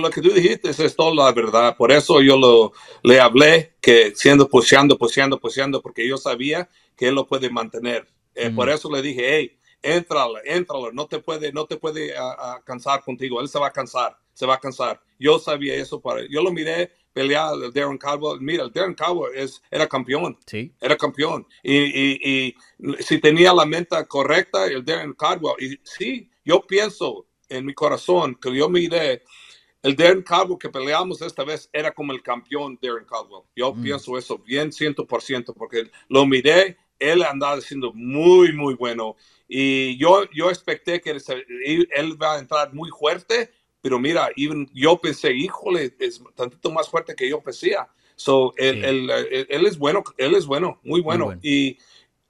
lo 0.00 0.10
que 0.10 0.20
tú 0.20 0.30
dijiste 0.30 0.70
es 0.70 0.96
toda 0.96 1.14
la 1.14 1.32
verdad. 1.32 1.76
Por 1.76 1.92
eso 1.92 2.20
yo 2.20 2.36
lo, 2.36 2.72
le 3.02 3.20
hablé 3.20 3.74
que 3.80 4.12
siendo 4.14 4.48
poseando, 4.48 4.96
poseando, 4.96 5.38
poseando, 5.38 5.82
porque 5.82 6.06
yo 6.06 6.16
sabía 6.16 6.68
que 6.96 7.08
él 7.08 7.14
lo 7.14 7.26
puede 7.26 7.50
mantener. 7.50 8.08
Eh, 8.34 8.50
por 8.50 8.70
eso 8.70 8.90
le 8.90 9.02
dije, 9.02 9.22
hey, 9.26 9.58
entrale, 9.82 10.40
entrale, 10.44 10.90
no 10.92 11.06
te 11.06 11.18
puede, 11.18 11.52
no 11.52 11.66
te 11.66 11.76
puede 11.76 12.14
cansar 12.64 13.02
contigo. 13.02 13.40
Él 13.40 13.48
se 13.48 13.58
va 13.58 13.68
a 13.68 13.72
cansar, 13.72 14.16
se 14.32 14.46
va 14.46 14.54
a 14.54 14.60
cansar. 14.60 15.00
Yo 15.18 15.38
sabía 15.38 15.74
eso 15.74 16.00
para, 16.00 16.22
yo 16.28 16.42
lo 16.42 16.50
miré 16.52 16.92
pelear 17.12 17.54
el 17.62 17.72
Darren 17.72 17.98
Caldwell. 17.98 18.40
Mira, 18.40 18.64
el 18.64 18.72
Darren 18.72 18.94
Caldwell 18.94 19.36
es, 19.36 19.62
era 19.70 19.86
campeón. 19.86 20.38
Sí. 20.46 20.72
Era 20.80 20.96
campeón. 20.96 21.46
Y, 21.62 21.76
y, 21.76 22.20
y 22.22 22.56
si 23.02 23.18
tenía 23.18 23.52
la 23.52 23.66
mente 23.66 23.96
correcta, 24.06 24.66
el 24.66 24.84
Darren 24.84 25.12
Caldwell. 25.12 25.56
Y 25.60 25.78
sí, 25.82 26.30
yo 26.44 26.66
pienso 26.66 27.26
en 27.48 27.66
mi 27.66 27.74
corazón 27.74 28.34
que 28.36 28.54
yo 28.54 28.68
miré 28.68 29.22
el 29.82 29.96
Darren 29.96 30.22
Caldwell 30.22 30.58
que 30.58 30.68
peleamos 30.68 31.20
esta 31.22 31.44
vez 31.44 31.68
era 31.72 31.92
como 31.92 32.12
el 32.12 32.22
campeón 32.22 32.78
Darren 32.80 33.04
Caldwell. 33.04 33.42
Yo 33.56 33.74
pienso 33.74 34.16
eso 34.16 34.38
bien 34.38 34.70
100% 34.70 35.54
porque 35.54 35.90
lo 36.08 36.24
miré, 36.26 36.76
él 36.98 37.22
andaba 37.22 37.60
siendo 37.60 37.92
muy, 37.92 38.52
muy 38.52 38.74
bueno. 38.74 39.16
Y 39.48 39.98
yo, 39.98 40.24
yo 40.32 40.48
expecté 40.50 41.00
que 41.00 41.10
él, 41.10 41.88
él 41.94 42.22
va 42.22 42.36
a 42.36 42.38
entrar 42.38 42.72
muy 42.72 42.90
fuerte, 42.90 43.50
pero 43.80 43.98
mira, 43.98 44.30
even 44.36 44.70
yo 44.72 44.96
pensé, 44.98 45.32
híjole, 45.32 45.94
es 45.98 46.22
tantito 46.36 46.70
más 46.70 46.88
fuerte 46.88 47.16
que 47.16 47.28
yo 47.28 47.40
pensé. 47.40 47.74
So, 48.14 48.54
él, 48.56 48.84
él, 48.84 49.10
él, 49.48 49.66
es 49.66 49.76
bueno, 49.76 50.04
él 50.16 50.36
es 50.36 50.46
bueno, 50.46 50.78
muy 50.84 51.00
bueno. 51.00 51.26
Muy 51.26 51.34
bueno. 51.34 51.40
Y 51.42 51.78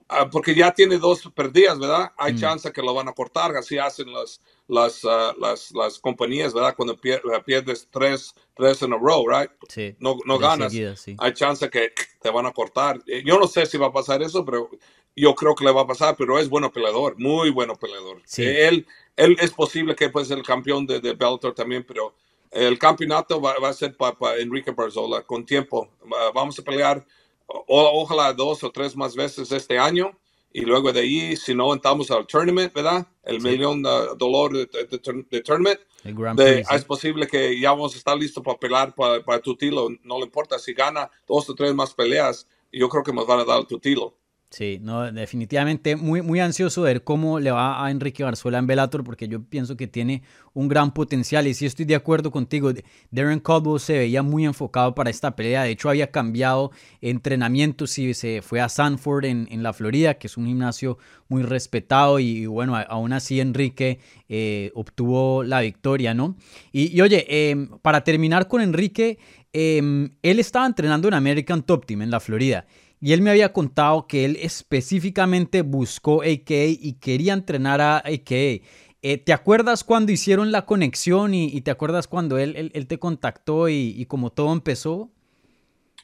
Ah, 0.09 0.29
porque 0.29 0.53
ya 0.53 0.71
tiene 0.73 0.97
dos 0.97 1.29
perdidas, 1.33 1.79
¿verdad? 1.79 2.11
Hay 2.17 2.33
mm. 2.33 2.37
chance 2.37 2.71
que 2.71 2.81
lo 2.81 2.93
van 2.93 3.07
a 3.07 3.13
cortar, 3.13 3.55
así 3.55 3.77
hacen 3.77 4.11
las, 4.11 4.41
las, 4.67 5.03
uh, 5.03 5.33
las, 5.39 5.71
las, 5.71 5.99
compañías, 5.99 6.53
¿verdad? 6.53 6.75
Cuando 6.75 6.99
pierdes 6.99 7.87
tres, 7.89 8.33
tres 8.55 8.81
en 8.81 8.93
a 8.93 8.97
row, 8.97 9.27
right? 9.27 9.49
Sí. 9.69 9.95
No, 9.99 10.17
no 10.25 10.37
ganas. 10.37 10.71
Seguida, 10.71 10.95
sí. 10.95 11.15
Hay 11.19 11.33
chance 11.33 11.69
que 11.69 11.93
te 12.21 12.29
van 12.29 12.45
a 12.45 12.51
cortar. 12.51 13.01
Eh, 13.07 13.23
yo 13.25 13.39
no 13.39 13.47
sé 13.47 13.65
si 13.65 13.77
va 13.77 13.87
a 13.87 13.93
pasar 13.93 14.21
eso, 14.21 14.43
pero 14.45 14.69
yo 15.15 15.35
creo 15.35 15.55
que 15.55 15.65
le 15.65 15.71
va 15.71 15.81
a 15.81 15.87
pasar, 15.87 16.15
pero 16.17 16.37
es 16.37 16.49
bueno 16.49 16.71
peleador, 16.71 17.15
muy 17.17 17.49
bueno 17.49 17.75
peleador. 17.75 18.21
Sí. 18.25 18.43
Él, 18.43 18.85
él 19.15 19.37
es 19.39 19.51
posible 19.51 19.95
que 19.95 20.09
pueda 20.09 20.25
ser 20.25 20.37
el 20.37 20.45
campeón 20.45 20.85
de, 20.85 20.99
de 20.99 21.13
Bellator 21.13 21.53
también, 21.53 21.85
pero 21.87 22.13
el 22.51 22.77
campeonato 22.77 23.41
va, 23.41 23.55
va 23.57 23.69
a 23.69 23.73
ser 23.73 23.95
para 23.95 24.37
Enrique 24.37 24.71
Barzola 24.71 25.23
con 25.23 25.45
tiempo. 25.45 25.89
vamos 26.33 26.59
a 26.59 26.63
pelear 26.63 27.05
o, 27.47 28.01
ojalá 28.01 28.33
dos 28.33 28.63
o 28.63 28.71
tres 28.71 28.95
más 28.95 29.15
veces 29.15 29.51
este 29.51 29.77
año. 29.77 30.17
Y 30.55 30.61
luego 30.61 30.93
de 30.93 30.99
ahí, 30.99 31.35
si 31.35 31.55
no 31.55 31.73
entramos 31.73 32.11
al 32.11 32.27
tournament, 32.27 32.71
¿verdad? 32.73 33.07
El 33.23 33.41
millón 33.41 33.81
de 33.81 33.89
dólares 34.17 34.69
de, 34.71 35.23
de, 35.31 35.41
tournament. 35.41 35.79
Es 36.69 36.85
posible 36.85 37.27
que 37.27 37.59
ya 37.59 37.71
vamos 37.71 37.95
a 37.95 37.97
estar 37.97 38.15
listos 38.15 38.43
para 38.43 38.59
pelear 38.59 38.93
para, 38.93 39.23
para 39.23 39.41
Tutilo. 39.41 39.89
No 40.03 40.19
le 40.19 40.25
importa 40.25 40.59
si 40.59 40.73
gana 40.73 41.09
dos 41.27 41.49
o 41.49 41.55
tres 41.55 41.73
más 41.73 41.95
peleas. 41.95 42.47
Yo 42.71 42.87
creo 42.87 43.03
que 43.03 43.13
nos 43.13 43.25
van 43.25 43.39
a 43.39 43.45
dar 43.45 43.61
el 43.61 43.65
Tutilo. 43.65 44.15
Sí, 44.53 44.77
no, 44.79 45.11
definitivamente 45.11 45.95
muy, 45.95 46.21
muy 46.21 46.39
ansioso 46.39 46.83
de 46.83 46.93
ver 46.93 47.03
cómo 47.03 47.39
le 47.39 47.49
va 47.49 47.83
a 47.83 47.89
Enrique 47.89 48.23
Barzuela 48.23 48.59
en 48.59 48.67
Bellator, 48.67 49.03
porque 49.03 49.27
yo 49.27 49.41
pienso 49.41 49.75
que 49.75 49.87
tiene 49.87 50.21
un 50.53 50.67
gran 50.67 50.93
potencial 50.93 51.47
y 51.47 51.55
sí 51.55 51.65
estoy 51.65 51.85
de 51.85 51.95
acuerdo 51.95 52.29
contigo. 52.29 52.71
Darren 53.09 53.39
Caldwell 53.39 53.79
se 53.79 53.97
veía 53.97 54.21
muy 54.21 54.45
enfocado 54.45 54.93
para 54.93 55.09
esta 55.09 55.35
pelea, 55.35 55.63
de 55.63 55.71
hecho 55.71 55.89
había 55.89 56.11
cambiado 56.11 56.69
entrenamientos 57.01 57.97
y 57.97 58.13
se 58.13 58.43
fue 58.43 58.61
a 58.61 58.69
Sanford 58.69 59.25
en, 59.25 59.47
en 59.49 59.63
la 59.63 59.73
Florida, 59.73 60.19
que 60.19 60.27
es 60.27 60.37
un 60.37 60.45
gimnasio 60.45 60.99
muy 61.29 61.41
respetado 61.41 62.19
y, 62.19 62.45
bueno, 62.45 62.77
aún 62.77 63.11
así 63.11 63.39
Enrique 63.39 63.97
eh, 64.29 64.69
obtuvo 64.75 65.41
la 65.43 65.61
victoria, 65.61 66.13
¿no? 66.13 66.35
Y, 66.71 67.01
oye, 67.01 67.49
em, 67.49 67.69
para 67.81 68.03
terminar 68.03 68.47
con 68.47 68.61
Enrique, 68.61 69.17
em, 69.51 70.11
él 70.21 70.37
estaba 70.37 70.67
entrenando 70.67 71.07
en 71.07 71.15
American 71.15 71.63
Top 71.63 71.87
Team 71.87 72.03
en 72.03 72.11
la 72.11 72.19
Florida. 72.19 72.67
Y 73.05 73.11
él 73.11 73.21
me 73.21 73.31
había 73.31 73.51
contado 73.51 74.07
que 74.07 74.23
él 74.23 74.37
específicamente 74.39 75.61
buscó 75.61 76.21
AKA 76.21 76.67
y 76.67 76.93
quería 77.01 77.33
entrenar 77.33 77.81
a 77.81 77.97
AKA. 77.97 78.63
Eh, 79.01 79.17
¿Te 79.25 79.33
acuerdas 79.33 79.83
cuando 79.83 80.13
hicieron 80.13 80.53
la 80.53 80.65
conexión 80.65 81.33
y, 81.33 81.59
te 81.59 81.71
acuerdas 81.71 82.07
cuando 82.07 82.37
él, 82.37 82.71
él, 82.73 82.87
te 82.87 82.99
contactó 82.99 83.67
y, 83.67 83.93
y, 83.97 84.05
como 84.05 84.31
todo 84.31 84.53
empezó? 84.53 85.11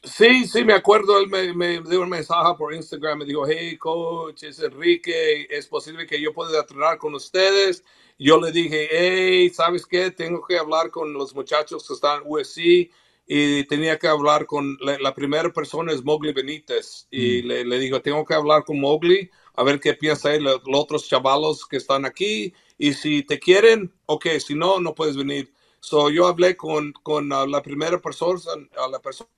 Sí, 0.02 0.46
sí, 0.46 0.62
me 0.62 0.74
acuerdo. 0.74 1.18
Él 1.18 1.28
me, 1.28 1.54
me, 1.54 1.80
dio 1.80 2.02
un 2.02 2.10
mensaje 2.10 2.54
por 2.58 2.74
Instagram. 2.74 3.20
Me 3.20 3.24
dijo, 3.24 3.46
hey, 3.48 3.78
coach, 3.78 4.42
es 4.42 4.60
Enrique. 4.60 5.46
¿Es 5.48 5.68
posible 5.68 6.06
que 6.06 6.20
yo 6.20 6.34
pueda 6.34 6.60
entrenar 6.60 6.98
con 6.98 7.14
ustedes? 7.14 7.82
Yo 8.18 8.38
le 8.38 8.52
dije, 8.52 8.88
hey, 8.90 9.48
¿sabes 9.48 9.86
qué? 9.86 10.10
Tengo 10.10 10.46
que 10.46 10.58
hablar 10.58 10.90
con 10.90 11.14
los 11.14 11.34
muchachos 11.34 11.88
que 11.88 11.94
están 11.94 12.20
en 12.20 12.24
USC 12.26 12.90
y 13.32 13.62
tenía 13.66 13.96
que 13.96 14.08
hablar 14.08 14.44
con 14.44 14.76
la, 14.80 15.14
primera 15.14 15.52
persona 15.52 15.92
es 15.92 16.02
Mowgli 16.02 16.32
Benítez 16.32 17.06
y 17.12 17.42
mm. 17.42 17.46
le, 17.46 17.64
le, 17.64 17.78
digo 17.78 18.02
tengo 18.02 18.24
que 18.24 18.34
hablar 18.34 18.64
con 18.64 18.80
Mowgli 18.80 19.30
a 19.54 19.62
ver 19.62 19.78
qué 19.78 19.94
piensa 19.94 20.34
él 20.34 20.42
los, 20.42 20.60
otros 20.72 21.08
chavalos 21.08 21.64
que 21.64 21.76
están 21.76 22.04
aquí 22.04 22.52
y 22.76 22.92
si 22.92 23.22
te 23.22 23.38
quieren 23.38 23.94
ok 24.06 24.26
si 24.44 24.56
no 24.56 24.80
no 24.80 24.96
puedes 24.96 25.16
venir 25.16 25.52
so 25.78 26.10
yo 26.10 26.26
hablé 26.26 26.56
con, 26.56 26.92
con 27.04 27.28
la 27.28 27.62
primera 27.62 28.00
persona 28.00 28.40
a 28.76 28.88
la 28.88 28.98
persona 28.98 29.30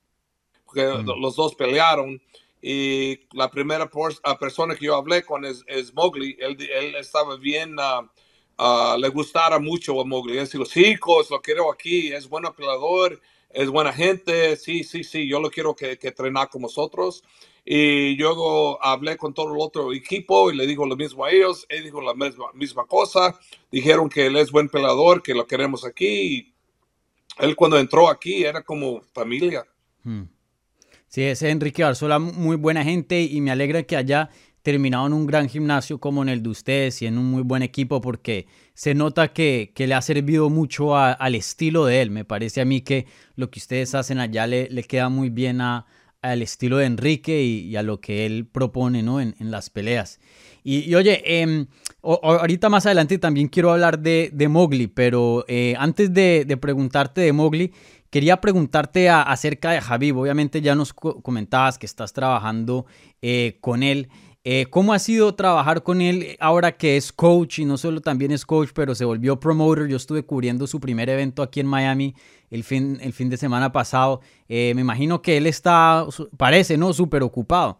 porque 0.65 0.87
mm. 0.87 1.21
los 1.21 1.35
dos 1.35 1.53
pelearon 1.53 2.19
y 2.63 3.19
la 3.33 3.51
primera 3.51 3.87
persona 4.39 4.75
que 4.75 4.85
yo 4.87 4.95
hablé 4.95 5.21
con 5.21 5.45
es, 5.45 5.63
es 5.67 5.93
Mowgli 5.93 6.35
él, 6.39 6.57
él 6.59 6.95
estaba 6.95 7.37
bien 7.37 7.75
uh, 7.77 8.97
le 8.97 9.09
gustara 9.09 9.59
mucho 9.59 10.01
a 10.01 10.03
Mowgli 10.03 10.39
él 10.39 10.49
dijo 10.51 10.65
sí 10.65 10.95
lo 11.29 11.41
quiero 11.43 11.71
aquí 11.71 12.11
es 12.11 12.27
buen 12.27 12.43
peleador 12.57 13.21
es 13.53 13.69
buena 13.69 13.93
gente, 13.93 14.57
sí, 14.57 14.83
sí, 14.83 15.03
sí, 15.03 15.27
yo 15.27 15.39
lo 15.39 15.49
quiero 15.49 15.75
que, 15.75 15.97
que 15.97 16.09
entrenar 16.09 16.49
con 16.49 16.61
nosotros. 16.61 17.23
Y 17.65 18.15
luego 18.17 18.83
hablé 18.83 19.15
con 19.15 19.33
todo 19.33 19.53
el 19.53 19.59
otro 19.59 19.93
equipo 19.93 20.51
y 20.51 20.57
le 20.57 20.67
digo 20.67 20.85
lo 20.85 20.97
mismo 20.97 21.23
a 21.23 21.31
ellos, 21.31 21.65
él 21.69 21.85
dijo 21.85 22.01
la 22.01 22.13
misma, 22.13 22.47
misma 22.53 22.85
cosa, 22.85 23.39
dijeron 23.71 24.09
que 24.09 24.25
él 24.25 24.35
es 24.35 24.51
buen 24.51 24.67
pelador, 24.67 25.23
que 25.23 25.33
lo 25.33 25.47
queremos 25.47 25.85
aquí. 25.85 26.53
él 27.39 27.55
cuando 27.55 27.79
entró 27.79 28.09
aquí 28.09 28.43
era 28.43 28.63
como 28.63 29.01
familia. 29.13 29.65
Hmm. 30.03 30.23
Sí, 31.07 31.23
ese 31.23 31.51
Enrique 31.51 31.83
Barzola, 31.83 32.19
muy 32.19 32.57
buena 32.57 32.83
gente 32.83 33.21
y 33.21 33.39
me 33.39 33.51
alegra 33.51 33.83
que 33.83 33.95
haya 33.95 34.29
terminado 34.63 35.05
en 35.05 35.13
un 35.13 35.27
gran 35.27 35.49
gimnasio 35.49 35.99
como 35.99 36.23
en 36.23 36.29
el 36.29 36.41
de 36.41 36.49
ustedes 36.49 37.01
y 37.01 37.05
en 37.05 37.17
un 37.17 37.25
muy 37.25 37.43
buen 37.43 37.61
equipo 37.61 38.01
porque 38.01 38.47
se 38.73 38.95
nota 38.95 39.33
que, 39.33 39.71
que 39.75 39.85
le 39.85 39.93
ha 39.93 40.01
servido 40.01 40.49
mucho 40.49 40.97
al 40.97 41.35
estilo 41.35 41.85
de 41.85 42.01
él. 42.01 42.09
Me 42.09 42.25
parece 42.25 42.61
a 42.61 42.65
mí 42.65 42.81
que 42.81 43.05
lo 43.35 43.51
que 43.51 43.59
ustedes 43.59 43.93
hacen 43.93 44.19
allá 44.19 44.47
le, 44.47 44.69
le 44.69 44.83
queda 44.83 45.09
muy 45.09 45.29
bien 45.29 45.61
a, 45.61 45.85
al 46.21 46.41
estilo 46.41 46.77
de 46.77 46.85
Enrique 46.85 47.43
y, 47.43 47.75
a 47.75 47.83
lo 47.83 47.99
que 47.99 48.25
él 48.25 48.47
propone 48.51 49.03
¿no? 49.03 49.19
en, 49.19 49.35
en 49.39 49.51
las 49.51 49.69
peleas. 49.69 50.19
Y, 50.63 50.95
oye, 50.95 51.21
eh, 51.25 51.65
ahorita 52.01 52.69
más 52.69 52.85
adelante 52.85 53.17
también 53.17 53.49
quiero 53.49 53.71
hablar 53.71 53.99
de, 53.99 54.29
de 54.31 54.47
Mowgli, 54.47 54.87
pero 54.87 55.43
eh, 55.49 55.75
antes 55.77 56.13
de, 56.13 56.45
de, 56.47 56.55
preguntarte 56.55 57.19
de 57.19 57.33
Mowgli, 57.33 57.73
quería 58.09 58.39
preguntarte 58.39 59.09
acerca 59.09 59.71
de 59.71 59.81
Javib. 59.81 60.17
Obviamente 60.17 60.61
ya 60.61 60.73
nos 60.73 60.93
comentabas 60.93 61.77
que 61.77 61.85
estás 61.85 62.13
trabajando 62.13 62.85
eh, 63.21 63.57
con 63.59 63.83
él. 63.83 64.07
Eh, 64.45 64.65
¿Cómo 64.69 64.91
ha 64.91 64.99
sido 64.99 65.35
trabajar 65.35 65.83
con 65.83 66.01
él 66.01 66.35
ahora 66.41 66.75
que 66.75 66.97
es 66.97 67.13
coach 67.13 67.59
y 67.59 67.65
no 67.65 67.77
solo 67.77 68.01
también 68.01 68.31
es 68.31 68.45
coach, 68.45 68.71
pero 68.73 68.93
se 68.93 69.05
volvió 69.05 69.39
promoter? 69.39 69.87
Yo 69.87 69.95
estuve 69.95 70.25
cubriendo 70.25 70.67
su 70.67 70.81
primer 70.81 71.09
evento 71.09 71.41
aquí 71.41 71.61
en 71.61 71.67
Miami 71.67 72.13
el 72.51 72.65
fin, 72.65 72.99
el 73.01 73.13
fin 73.13 73.29
de 73.29 73.37
semana 73.37 73.71
pasado. 73.71 74.19
Eh, 74.49 74.73
me 74.75 74.81
imagino 74.81 75.21
que 75.21 75.37
él 75.37 75.47
está, 75.47 76.05
parece, 76.37 76.77
¿no? 76.77 76.91
Súper 76.91 77.23
ocupado. 77.23 77.79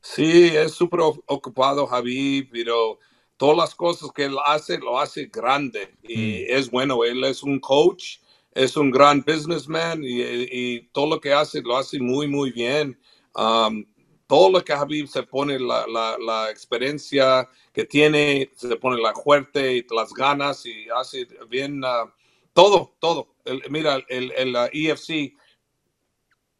Sí, 0.00 0.46
es 0.54 0.72
súper 0.72 1.00
ocupado, 1.00 1.88
Javi, 1.88 2.44
pero 2.44 3.00
todas 3.36 3.56
las 3.56 3.74
cosas 3.74 4.10
que 4.14 4.26
él 4.26 4.36
hace, 4.46 4.78
lo 4.78 5.00
hace 5.00 5.26
grande 5.26 5.92
y 6.04 6.44
mm. 6.46 6.56
es 6.56 6.70
bueno. 6.70 7.02
Él 7.02 7.24
es 7.24 7.42
un 7.42 7.58
coach, 7.58 8.18
es 8.54 8.76
un 8.76 8.92
gran 8.92 9.24
businessman 9.26 10.02
y, 10.04 10.82
todo 10.92 11.08
lo 11.08 11.20
que 11.20 11.32
hace, 11.32 11.60
lo 11.62 11.76
hace 11.76 11.98
muy, 11.98 12.28
muy 12.28 12.52
bien. 12.52 12.96
Um, 13.34 13.84
todo 14.28 14.50
lo 14.50 14.62
que 14.62 14.74
Habib 14.74 15.08
se 15.08 15.22
pone, 15.22 15.58
la, 15.58 15.86
la, 15.86 16.16
la, 16.18 16.50
experiencia 16.50 17.48
que 17.72 17.86
tiene, 17.86 18.50
se 18.54 18.76
pone 18.76 19.00
la 19.00 19.14
fuerte 19.14 19.78
y 19.78 19.86
las 19.90 20.12
ganas 20.12 20.66
y 20.66 20.86
hace 20.94 21.26
bien 21.48 21.82
uh, 21.82 22.10
todo, 22.52 22.94
todo. 23.00 23.34
El, 23.46 23.62
mira, 23.70 24.04
el, 24.08 24.30
el 24.32 24.54
EFC 24.70 25.34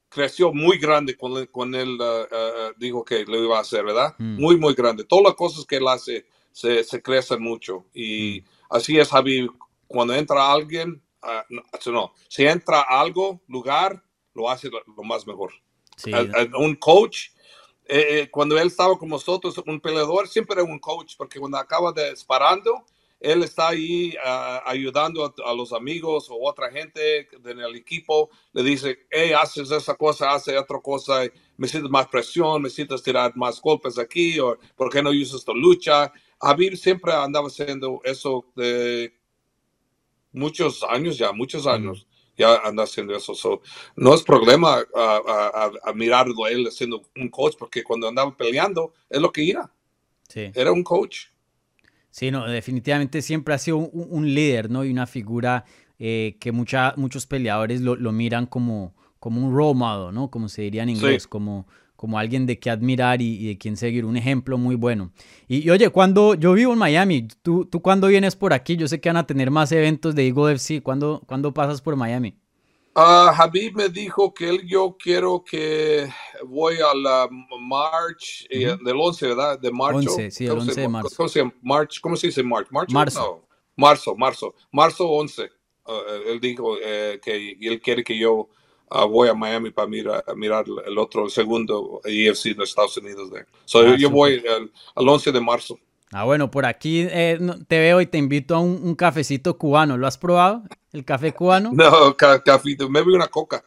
creció 0.08 0.50
muy 0.54 0.78
grande 0.78 1.14
cuando, 1.14 1.46
con 1.52 1.74
él 1.74 1.98
uh, 2.00 2.22
uh, 2.22 2.72
dijo 2.78 3.04
que 3.04 3.26
lo 3.26 3.36
iba 3.36 3.58
a 3.58 3.60
hacer, 3.60 3.84
¿verdad? 3.84 4.14
Mm. 4.18 4.40
Muy, 4.40 4.56
muy 4.56 4.72
grande. 4.72 5.04
Todas 5.04 5.24
las 5.24 5.34
cosas 5.34 5.66
que 5.66 5.76
él 5.76 5.88
hace 5.88 6.26
se, 6.50 6.82
se 6.82 7.02
crecen 7.02 7.42
mucho. 7.42 7.84
Y 7.92 8.40
mm. 8.40 8.44
así 8.70 8.98
es 8.98 9.12
Habib. 9.12 9.52
Cuando 9.86 10.14
entra 10.14 10.50
alguien, 10.50 11.02
no, 11.50 11.62
no, 11.92 12.14
si 12.28 12.46
entra 12.46 12.80
algo, 12.80 13.42
lugar, 13.46 14.02
lo 14.32 14.48
hace 14.48 14.70
lo, 14.70 14.80
lo 14.96 15.02
más 15.02 15.26
mejor. 15.26 15.52
Sí. 15.96 16.12
un 16.56 16.76
coach 16.76 17.30
eh, 17.88 18.20
eh, 18.20 18.30
cuando 18.30 18.58
él 18.58 18.68
estaba 18.68 18.98
con 18.98 19.08
nosotros, 19.08 19.56
un 19.66 19.80
peleador, 19.80 20.28
siempre 20.28 20.60
era 20.60 20.70
un 20.70 20.78
coach, 20.78 21.14
porque 21.16 21.40
cuando 21.40 21.56
acaba 21.56 21.90
de 21.92 22.10
disparando, 22.10 22.84
él 23.18 23.42
está 23.42 23.68
ahí 23.68 24.14
uh, 24.16 24.60
ayudando 24.66 25.24
a, 25.24 25.50
a, 25.50 25.54
los 25.54 25.72
amigos 25.72 26.28
o 26.30 26.36
otra 26.40 26.70
gente 26.70 27.28
en 27.44 27.58
el 27.58 27.74
equipo, 27.74 28.30
le 28.52 28.62
dice, 28.62 29.06
hey, 29.10 29.32
haces 29.32 29.70
esa 29.70 29.94
cosa, 29.94 30.32
haces 30.32 30.56
otra 30.56 30.80
cosa, 30.80 31.22
me 31.56 31.66
sientes 31.66 31.90
más 31.90 32.06
presión, 32.08 32.62
me 32.62 32.70
sientes 32.70 33.02
tirar 33.02 33.36
más 33.36 33.60
golpes 33.60 33.98
aquí, 33.98 34.38
o 34.38 34.56
¿por 34.76 34.90
qué 34.90 35.02
no 35.02 35.10
usas 35.10 35.44
tu 35.44 35.54
lucha? 35.54 36.12
Habib 36.40 36.76
siempre 36.76 37.12
andaba 37.12 37.48
haciendo 37.48 38.00
eso 38.04 38.44
de 38.54 39.12
muchos 40.32 40.84
años 40.84 41.18
ya, 41.18 41.32
muchos 41.32 41.66
años. 41.66 42.07
Ya 42.38 42.56
anda 42.64 42.84
haciendo 42.84 43.14
eso. 43.14 43.60
no 43.96 44.14
es 44.14 44.22
problema 44.22 44.78
a, 44.94 45.92
mirarlo 45.94 46.44
a 46.44 46.50
él 46.50 46.70
siendo 46.70 47.02
un 47.16 47.28
coach, 47.28 47.54
porque 47.58 47.82
cuando 47.82 48.08
andaba 48.08 48.34
peleando 48.36 48.94
es 49.10 49.20
lo 49.20 49.32
que 49.32 49.50
era. 49.50 49.70
Sí. 50.28 50.50
Era 50.54 50.72
un 50.72 50.84
coach. 50.84 51.26
Sí, 52.10 52.30
no, 52.30 52.46
definitivamente 52.46 53.20
siempre 53.20 53.54
ha 53.54 53.58
sido 53.58 53.78
un, 53.78 54.34
líder, 54.34 54.70
¿no? 54.70 54.84
Y 54.84 54.90
una 54.90 55.06
figura 55.06 55.64
eh, 55.98 56.36
que 56.40 56.52
mucha, 56.52 56.94
muchos 56.96 57.26
peleadores 57.26 57.80
lo, 57.80 58.12
miran 58.12 58.46
como, 58.46 58.94
como 59.18 59.44
un 59.44 59.54
role 59.54 59.74
model, 59.74 60.14
¿no? 60.14 60.30
Como 60.30 60.48
se 60.48 60.62
diría 60.62 60.84
en 60.84 60.90
inglés, 60.90 61.26
como, 61.26 61.66
como 61.98 62.16
alguien 62.16 62.46
de 62.46 62.60
que 62.60 62.70
admirar 62.70 63.20
y, 63.20 63.48
de 63.48 63.58
quien 63.58 63.76
seguir, 63.76 64.04
un 64.04 64.16
ejemplo 64.16 64.56
muy 64.56 64.76
bueno. 64.76 65.10
Y, 65.48 65.68
oye, 65.68 65.90
cuando 65.90 66.34
yo 66.34 66.52
vivo 66.52 66.72
en 66.72 66.78
Miami, 66.78 67.26
¿tú, 67.42 67.64
¿tú 67.64 67.82
cuándo 67.82 68.06
vienes 68.06 68.36
por 68.36 68.52
aquí? 68.52 68.76
Yo 68.76 68.86
sé 68.86 69.00
que 69.00 69.08
van 69.08 69.16
a 69.16 69.26
tener 69.26 69.50
más 69.50 69.72
eventos 69.72 70.14
de 70.14 70.28
Eagle 70.28 70.52
FC. 70.52 70.80
¿Cuándo, 70.80 71.24
¿cuándo 71.26 71.52
pasas 71.52 71.82
por 71.82 71.96
Miami? 71.96 72.36
Uh, 72.94 73.32
Habib 73.36 73.74
me 73.74 73.88
dijo 73.88 74.32
que 74.32 74.48
él, 74.48 74.62
yo 74.64 74.96
quiero 74.96 75.42
que 75.42 76.08
voy 76.46 76.76
a 76.76 76.94
la 76.94 77.28
March, 77.58 78.46
eh, 78.48 78.76
del 78.84 78.96
11, 78.96 79.26
¿verdad? 79.26 79.58
De 79.58 79.72
marzo. 79.72 79.98
11, 79.98 80.30
sí, 80.30 80.46
el 80.46 80.52
11 80.52 80.80
de 80.80 80.88
marzo. 80.88 81.16
¿Cómo 81.16 81.28
se, 81.28 81.52
March, 81.62 82.00
¿Cómo 82.00 82.14
se 82.14 82.28
dice 82.28 82.44
March? 82.44 82.68
¿March? 82.70 82.92
Marzo. 82.92 83.44
marzo, 83.74 84.14
marzo. 84.14 84.54
Marzo 84.70 85.08
11. 85.08 85.50
Uh, 85.84 85.92
él 86.28 86.38
dijo 86.38 86.76
eh, 86.80 87.18
que 87.20 87.56
él 87.60 87.80
quiere 87.80 88.04
que 88.04 88.16
yo 88.16 88.50
uh, 88.90 89.08
voy 89.08 89.28
a 89.28 89.34
Miami 89.34 89.70
para 89.70 89.88
mirar, 89.88 90.24
mirar 90.36 90.64
el 90.86 90.98
otro, 90.98 91.24
el 91.24 91.30
segundo 91.30 92.00
EFC 92.04 92.56
de 92.56 92.64
Estados 92.64 92.96
Unidos. 92.96 93.30
De. 93.30 93.44
So, 93.64 93.80
ah, 93.80 93.96
yo 93.96 94.10
voy 94.10 94.42
al, 94.46 94.70
al 94.94 95.08
11 95.08 95.32
de 95.32 95.40
marzo. 95.40 95.78
Ah, 96.10 96.24
bueno, 96.24 96.50
por 96.50 96.64
aquí 96.64 97.06
eh, 97.10 97.38
te 97.66 97.78
veo 97.78 98.00
y 98.00 98.06
te 98.06 98.16
invito 98.16 98.54
a 98.54 98.60
un, 98.60 98.94
cafecito 98.94 99.58
cubano. 99.58 99.96
¿Lo 99.98 100.06
has 100.06 100.16
probado? 100.16 100.62
¿El 100.92 101.04
café 101.04 101.32
cubano? 101.34 101.70
No, 101.74 102.16
café, 102.16 102.76
me 102.88 103.02
voy 103.02 103.14
una 103.14 103.28
coca. 103.28 103.62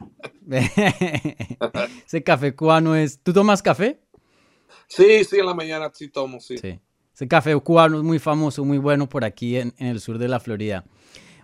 Ese 2.05 2.23
café 2.23 2.55
cubano 2.55 2.95
es... 2.95 3.19
¿Tú 3.21 3.31
tomas 3.31 3.61
café? 3.61 3.99
Sí, 4.87 5.23
sí, 5.23 5.37
en 5.39 5.45
la 5.45 5.53
mañana 5.53 5.91
sí 5.93 6.09
tomo, 6.09 6.39
sí. 6.39 6.57
sí. 6.57 6.79
Ese 7.13 7.27
café 7.27 7.55
cubano 7.57 7.97
es 7.97 8.03
muy 8.03 8.17
famoso, 8.17 8.65
muy 8.65 8.79
bueno 8.79 9.07
por 9.07 9.23
aquí 9.23 9.57
en, 9.57 9.73
el 9.77 10.01
sur 10.01 10.17
de 10.17 10.27
la 10.27 10.39
Florida. 10.39 10.83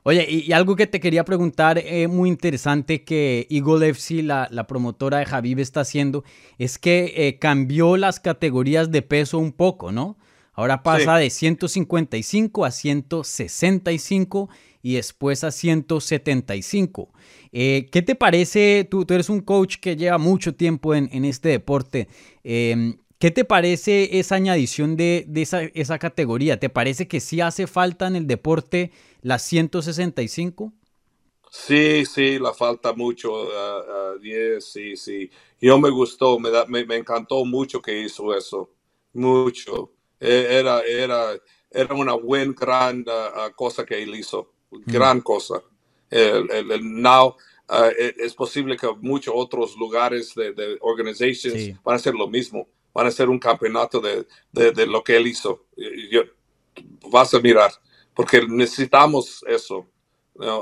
Oye, 0.09 0.25
y, 0.29 0.53
algo 0.53 0.77
que 0.77 0.87
te 0.87 1.01
quería 1.01 1.25
preguntar, 1.25 1.77
eh, 1.79 2.07
muy 2.07 2.29
interesante 2.29 3.03
que 3.03 3.45
Eagle 3.49 3.89
FC, 3.89 4.23
la, 4.23 4.65
promotora 4.65 5.17
de 5.17 5.25
Javib, 5.25 5.59
está 5.59 5.81
haciendo, 5.81 6.23
es 6.57 6.77
que 6.77 7.13
eh, 7.17 7.39
cambió 7.39 7.97
las 7.97 8.21
categorías 8.21 8.89
de 8.89 9.01
peso 9.01 9.37
un 9.37 9.51
poco, 9.51 9.91
¿no? 9.91 10.17
Ahora 10.53 10.81
pasa 10.81 11.17
de 11.17 11.29
155 11.29 12.63
a 12.63 12.71
165 12.71 14.49
y 14.81 14.93
después 14.93 15.43
a 15.43 15.51
175. 15.51 17.11
Eh, 17.51 17.89
¿Qué 17.91 18.01
te 18.01 18.15
parece? 18.15 18.87
Tú, 18.89 19.03
tú, 19.03 19.13
eres 19.13 19.29
un 19.29 19.41
coach 19.41 19.75
que 19.75 19.97
lleva 19.97 20.17
mucho 20.17 20.55
tiempo 20.55 20.95
en, 20.95 21.25
este 21.25 21.49
deporte. 21.49 22.07
Em, 22.45 22.95
¿Qué 23.19 23.31
te 23.31 23.45
parece 23.45 24.19
esa 24.19 24.35
añadición 24.35 24.95
de, 24.95 25.25
esa, 25.73 25.99
categoría? 25.99 26.59
¿Te 26.59 26.69
parece 26.69 27.07
que 27.07 27.19
sí 27.19 27.41
hace 27.41 27.65
falta 27.65 28.07
en 28.07 28.15
el 28.15 28.27
deporte 28.27 28.91
la 29.21 29.39
165? 29.39 30.71
Sí, 31.49 32.05
sí, 32.05 32.37
la 32.37 32.53
falta 32.53 32.93
mucho. 32.93 33.31
Uh, 33.43 34.59
sí, 34.59 34.95
sí. 34.95 35.31
Yo 35.59 35.79
me 35.79 35.89
gustó, 35.89 36.37
me, 36.37 36.49
me, 36.67 36.85
me 36.85 36.97
encantó 36.97 37.43
mucho 37.43 37.81
que 37.81 37.99
hizo 38.01 38.35
eso. 38.35 38.69
Mucho. 39.13 39.91
E, 40.19 40.59
era, 40.59 40.81
era, 40.81 41.31
era 41.71 41.95
una 41.95 42.13
buena, 42.13 42.53
gran 42.55 43.01
uh, 43.01 43.51
cosa 43.55 43.85
que 43.85 44.01
él 44.01 44.15
hizo, 44.15 44.53
gran 44.85 45.21
cosa. 45.21 45.61
El, 46.09 46.49
el, 46.51 47.01
now, 47.01 47.35
uh, 47.69 47.91
e, 47.97 48.15
es 48.17 48.33
posible 48.33 48.77
que 48.77 48.87
muchos 49.01 49.33
otros 49.35 49.75
lugares 49.75 50.33
de, 50.35 50.53
de 50.53 50.77
organizations 50.81 51.81
van 51.83 51.93
a 51.93 51.95
hacer 51.95 52.13
lo 52.13 52.27
mismo, 52.27 52.67
van 52.97 53.05
a 53.05 53.09
hacer 53.09 53.29
un 53.29 53.37
campeonato 53.37 54.01
de, 54.01 54.25
de, 54.51 54.71
de 54.71 54.87
lo 54.87 55.03
que 55.03 55.15
él 55.15 55.27
hizo. 55.27 55.67
Yo, 56.09 56.23
vas 57.11 57.31
a 57.31 57.39
mirar, 57.39 57.69
porque 58.15 58.41
necesitamos 58.47 59.45
eso. 59.47 59.85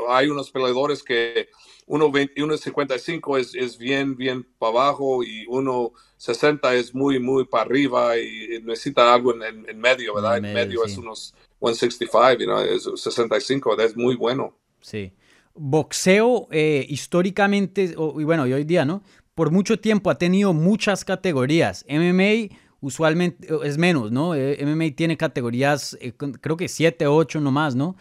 hay 0.10 0.28
unos 0.28 0.52
peleadores 0.52 1.02
que 1.02 1.48
1.55 1.88 3.40
es, 3.40 3.56
es 3.56 3.78
bien, 3.78 4.18
bien 4.18 4.46
para 4.60 4.72
abajo 4.72 5.24
y 5.24 5.46
1.60 5.46 6.74
es 6.74 6.94
muy, 6.94 7.20
muy 7.22 7.46
para 7.46 7.64
arriba 7.64 8.18
y 8.18 8.62
necesita 8.66 9.14
algo 9.14 9.34
en, 9.34 9.70
en, 9.70 9.80
medio, 9.80 10.16
¿verdad? 10.16 10.36
En 10.36 10.54
medio, 10.54 10.84
es 10.84 10.98
unos 10.98 11.34
165, 11.60 12.34
you 12.34 12.48
know, 12.48 12.60
es 12.60 12.84
65, 13.02 13.80
es 13.80 13.96
muy 13.96 14.16
bueno. 14.16 14.58
Sí. 14.82 15.14
Boxeo 15.54 16.50
eh, 16.52 16.86
históricamente, 16.90 17.96
y 17.96 18.24
bueno, 18.26 18.46
y 18.46 18.52
hoy 18.52 18.66
día, 18.66 18.84
¿no? 18.84 19.04
Por 19.36 19.52
mucho 19.52 19.80
tiempo 19.80 20.10
ha 20.10 20.18
tenido 20.18 20.54
muchas 20.54 21.06
categorías. 21.06 21.86
MMA 21.88 22.56
usualmente 22.80 23.48
es 23.64 23.78
menos, 23.78 24.12
¿no? 24.12 24.34
Eh, 24.34 24.58
MMA 24.66 24.96
tiene 24.96 25.18
categorías, 25.18 25.98
eh, 26.02 26.14
creo 26.14 26.58
que 26.58 26.68
7, 26.68 27.08
8 27.08 27.40
nomás, 27.40 27.76
¿no? 27.76 27.96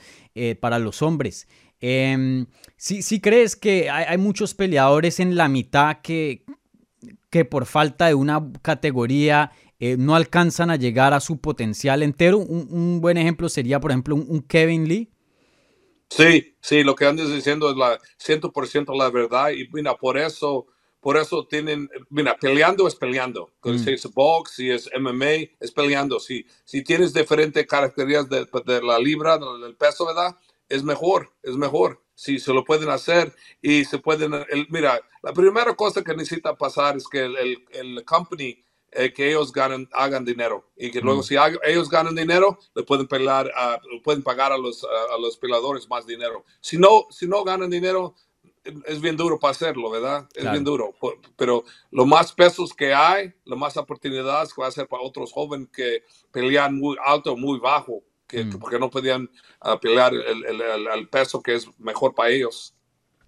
para 0.61 0.81
los 0.81 1.01
hombres. 1.01 1.47
Eh, 1.87 2.47
¿sí, 2.79 3.20
crees 3.20 3.57
que 3.57 3.90
hay, 3.90 4.16
muchos 4.16 4.55
peleadores 4.55 5.20
en 5.20 5.37
la 5.37 5.49
mitad 5.49 5.99
que, 6.01 6.42
que 7.29 7.44
por 7.44 7.66
falta 7.66 8.07
de 8.07 8.14
una 8.14 8.42
categoría 8.62 9.53
eh, 9.79 9.97
no 9.99 10.14
alcanzan 10.14 10.70
a 10.70 10.77
llegar 10.77 11.12
a 11.12 11.20
su 11.20 11.42
potencial 11.42 12.03
entero? 12.03 12.38
Un, 12.38 13.03
buen 13.03 13.18
ejemplo 13.18 13.51
sería, 13.51 13.81
por 13.81 13.90
ejemplo, 13.90 14.14
un, 14.14 14.40
Kevin 14.40 14.88
Lee. 14.88 15.11
Sí, 16.09 16.57
sí, 16.62 16.83
lo 16.85 16.94
que 16.94 17.05
andas 17.05 17.31
diciendo 17.31 17.70
es 17.70 17.77
la 17.77 17.99
100% 18.18 18.97
la 18.97 19.11
verdad 19.11 19.51
y 19.51 19.68
mira, 19.70 19.94
por 19.94 20.16
eso, 20.16 20.66
por 21.04 21.18
eso 21.18 21.46
tienen, 21.46 21.86
mira, 22.08 22.34
peleando 22.34 22.88
es 22.88 22.94
peleando. 22.94 23.52
Mm. 23.62 23.76
Si 23.76 23.92
es 23.92 24.10
box, 24.10 24.52
si 24.52 24.70
es 24.70 24.90
MMA, 24.98 25.52
es 25.60 25.70
peleando. 25.70 26.18
Si, 26.18 26.46
si 26.64 26.82
tienes 26.82 27.12
diferentes 27.12 27.66
características 27.66 28.30
de, 28.30 28.72
de 28.72 28.82
la 28.82 28.98
libra, 28.98 29.36
del 29.36 29.76
peso, 29.76 30.06
¿verdad? 30.06 30.34
es 30.68 30.82
mejor, 30.82 31.30
es 31.42 31.56
mejor. 31.56 32.02
Si 32.14 32.38
se 32.38 32.54
lo 32.54 32.64
pueden 32.64 32.88
hacer 32.88 33.34
y 33.60 33.84
se 33.84 33.98
pueden, 33.98 34.32
el, 34.34 34.66
mira, 34.70 34.98
la 35.22 35.34
primera 35.34 35.74
cosa 35.74 36.02
que 36.02 36.14
necesita 36.14 36.56
pasar 36.56 36.96
es 36.96 37.06
que 37.06 37.24
el, 37.24 37.66
el, 37.70 38.04
company, 38.04 38.64
eh, 38.92 39.12
que 39.12 39.28
ellos 39.28 39.52
ganen, 39.52 39.86
hagan 39.92 40.24
dinero 40.24 40.70
y 40.76 40.90
que 40.90 41.00
luego 41.00 41.22
si 41.22 41.36
ellos 41.64 41.90
ganan 41.90 42.14
dinero, 42.14 42.58
le 42.74 42.84
pueden, 42.84 43.08
pelar, 43.08 43.52
pueden 44.02 44.22
pagar 44.22 44.52
a 44.52 44.58
los, 44.58 44.84
a, 44.84 45.18
los 45.18 45.36
peladores 45.36 45.86
más 45.86 46.06
dinero. 46.06 46.44
Si 46.60 46.78
no, 46.78 47.06
si 47.10 47.26
no 47.26 47.44
ganan 47.44 47.68
dinero, 47.68 48.14
es 48.87 49.00
bien 49.00 49.16
duro 49.16 49.38
para 49.38 49.53
hacerlo, 49.53 49.90
¿verdad? 49.90 50.29
Es 50.35 50.50
bien 50.50 50.64
duro. 50.64 50.94
Pero 51.37 51.64
lo 51.90 52.07
más 52.07 52.33
pesos 52.33 52.72
que 52.72 52.94
hay, 52.94 53.33
lo 53.44 53.57
más 53.57 53.77
oportunidades 53.77 54.53
que 54.53 54.61
va 54.61 54.68
a 54.68 54.72
ser 54.72 54.88
para 54.88 55.03
otros 55.03 55.33
jóvenes 55.33 55.68
que 55.72 56.03
pelean 56.31 56.77
muy 56.77 56.96
alto, 57.05 57.37
muy 57.37 57.59
bajo 57.59 58.03
Mm. 58.42 58.59
porque 58.59 58.79
no 58.79 58.90
podían 58.90 59.29
uh, 59.64 59.79
pelear 59.81 60.12
el, 60.14 61.09
peso 61.09 61.42
que 61.42 61.55
es 61.55 61.68
mejor 61.79 62.14
para 62.14 62.31
ellos. 62.31 62.74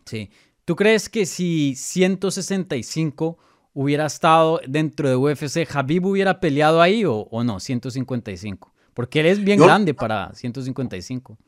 Sí. 0.05 0.31
¿Tú 0.64 0.75
crees 0.75 1.09
que 1.09 1.27
si 1.27 1.75
165 1.77 3.38
hubiera 3.75 4.07
estado 4.07 4.61
dentro 4.66 5.09
de 5.09 5.16
UFC, 5.16 5.68
Habib 5.72 6.07
hubiera 6.07 6.40
peleado 6.40 6.81
ahí 6.81 7.05
o, 7.07 7.29
no, 7.44 7.61
155? 7.61 8.72
Porque 8.94 9.20
él 9.20 9.27
es 9.27 9.44
bien 9.44 9.61
grande 9.61 9.94
para 9.94 10.33
155. 10.35 11.38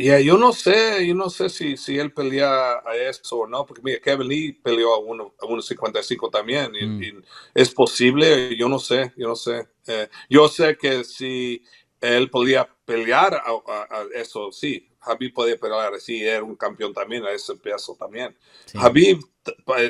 Yeah, 0.00 0.18
yo 0.18 0.38
no 0.38 0.54
sé, 0.54 1.06
yo 1.06 1.14
no 1.14 1.28
sé 1.28 1.50
si, 1.50 1.76
si 1.76 1.98
él 1.98 2.10
pelea 2.10 2.80
a 2.86 2.96
eso 2.96 3.40
o 3.40 3.46
no, 3.46 3.66
porque 3.66 3.82
mira, 3.84 4.00
Kevin 4.00 4.28
Lee 4.28 4.52
peleó 4.54 4.94
a 4.94 4.98
1.55 4.98 6.30
también, 6.30 6.72
mm. 6.72 7.02
y, 7.02 7.12
es 7.52 7.70
posible, 7.74 8.56
yo 8.56 8.66
no 8.66 8.78
sé, 8.78 9.12
yo 9.14 9.28
no 9.28 9.36
sé. 9.36 9.68
Eh, 9.86 10.08
yo 10.30 10.48
sé 10.48 10.78
que 10.78 11.04
si 11.04 11.62
él 12.00 12.30
podía 12.30 12.66
pelear 12.86 13.34
a, 13.34 14.04
eso, 14.14 14.50
sí. 14.52 14.86
Habib 15.02 15.34
podía 15.34 15.58
pelear, 15.58 16.00
sí, 16.00 16.24
era 16.24 16.42
un 16.42 16.56
campeón 16.56 16.94
también 16.94 17.24
a 17.24 17.32
ese 17.32 17.56
peso 17.56 17.94
también. 17.98 18.34
Habib, 18.74 19.18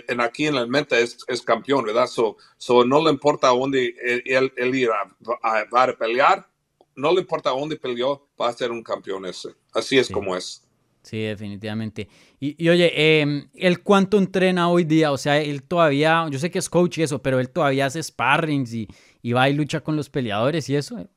en 0.08 0.20
aquí 0.20 0.46
en 0.46 0.56
la 0.56 0.66
mente, 0.66 1.00
es, 1.00 1.18
es 1.28 1.40
campeón, 1.42 1.84
¿verdad? 1.84 2.08
So, 2.08 2.36
so, 2.56 2.84
no 2.84 3.04
le 3.04 3.10
importa 3.10 3.48
a 3.48 3.52
dónde 3.52 3.94
él, 4.24 4.52
él, 4.56 4.74
irá 4.74 5.02
a, 5.42 5.60
a, 5.60 5.96
pelear, 5.96 6.49
no 7.00 7.12
le 7.12 7.20
importa 7.20 7.50
dónde 7.50 7.76
peleó, 7.76 8.28
va 8.40 8.48
a 8.48 8.52
ser 8.52 8.70
un 8.70 8.82
campeón 8.82 9.26
ese. 9.26 9.50
Así 9.72 9.98
es 9.98 10.08
como 10.08 10.36
es. 10.36 10.62
Sí, 11.02 11.22
definitivamente. 11.22 12.08
Y, 12.38 12.68
oye, 12.68 12.92
eh, 12.94 13.48
¿él 13.54 13.82
cuánto 13.82 14.18
entrena 14.18 14.68
hoy 14.68 14.84
día? 14.84 15.12
O 15.12 15.18
sea, 15.18 15.40
él 15.40 15.62
todavía, 15.62 16.26
yo 16.30 16.38
sé 16.38 16.50
que 16.50 16.58
es 16.58 16.68
coach 16.68 16.98
y 16.98 17.02
eso, 17.02 17.22
pero 17.22 17.40
él 17.40 17.50
todavía 17.50 17.86
hace 17.86 18.02
sparrings 18.02 18.74
y, 18.74 18.88
y 19.22 19.32
va 19.32 19.48
y 19.48 19.54
lucha 19.54 19.80
con 19.80 19.96
los 19.96 20.10
peleadores 20.10 20.68
y 20.68 20.76
eso. 20.76 21.08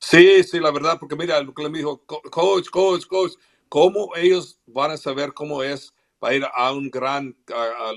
Sí, 0.00 0.42
sí, 0.42 0.58
la 0.58 0.70
verdad, 0.70 0.98
porque 0.98 1.14
mira, 1.14 1.40
lo 1.42 1.54
que 1.54 1.62
le 1.62 1.70
dijo, 1.70 2.04
coach, 2.06 2.68
coach, 2.70 3.06
coach, 3.06 3.32
¿cómo 3.68 4.16
ellos 4.16 4.58
van 4.66 4.92
a 4.92 4.96
saber 4.96 5.32
cómo 5.32 5.62
es 5.62 5.94
para 6.18 6.34
ir 6.34 6.44
a 6.52 6.72
un 6.72 6.90
gran 6.90 7.36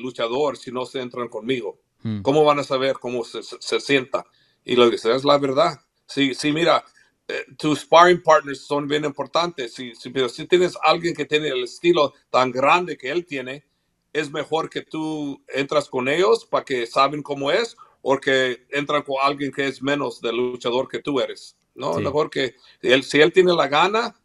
luchador 0.01 0.57
si 0.57 0.71
no 0.71 0.85
se 0.85 1.01
entran 1.01 1.29
conmigo? 1.29 1.79
Hmm. 2.03 2.21
¿Cómo 2.21 2.43
van 2.43 2.59
a 2.59 2.63
saber 2.63 2.97
cómo 2.99 3.23
se, 3.23 3.41
se, 3.41 3.79
sienta? 3.79 4.25
Y 4.65 4.75
lo 4.75 4.89
dice, 4.89 5.15
es 5.15 5.23
la 5.23 5.37
verdad. 5.37 5.79
Sí, 6.05 6.35
sí, 6.35 6.51
mira, 6.51 6.83
eh, 7.27 7.45
tus 7.57 7.81
sparring 7.81 8.21
partners 8.21 8.61
son 8.61 8.87
bien 8.87 9.05
importantes. 9.05 9.73
Si, 9.73 9.95
si, 9.95 10.09
pero 10.09 10.29
si 10.29 10.45
tienes 10.47 10.77
alguien 10.83 11.15
que 11.15 11.25
tiene 11.25 11.49
el 11.49 11.63
estilo 11.63 12.13
tan 12.29 12.51
grande 12.51 12.97
que 12.97 13.09
él 13.09 13.25
tiene, 13.25 13.65
es 14.11 14.31
mejor 14.31 14.69
que 14.69 14.81
tú 14.81 15.43
entras 15.47 15.89
con 15.89 16.07
ellos 16.07 16.45
para 16.45 16.63
que 16.63 16.85
saben 16.85 17.23
cómo 17.23 17.51
es 17.51 17.75
o 18.01 18.17
que 18.17 18.65
entran 18.69 19.01
con 19.01 19.15
alguien 19.21 19.51
que 19.51 19.67
es 19.67 19.81
menos 19.81 20.21
del 20.21 20.35
luchador 20.37 20.87
que 20.87 20.99
tú 20.99 21.19
eres. 21.19 21.57
No, 21.75 21.95
mejor 21.95 22.29
que 22.29 22.55
él, 22.81 23.03
si 23.03 23.19
él 23.19 23.33
tiene 23.33 23.53
la 23.53 23.67
gana, 23.67 24.15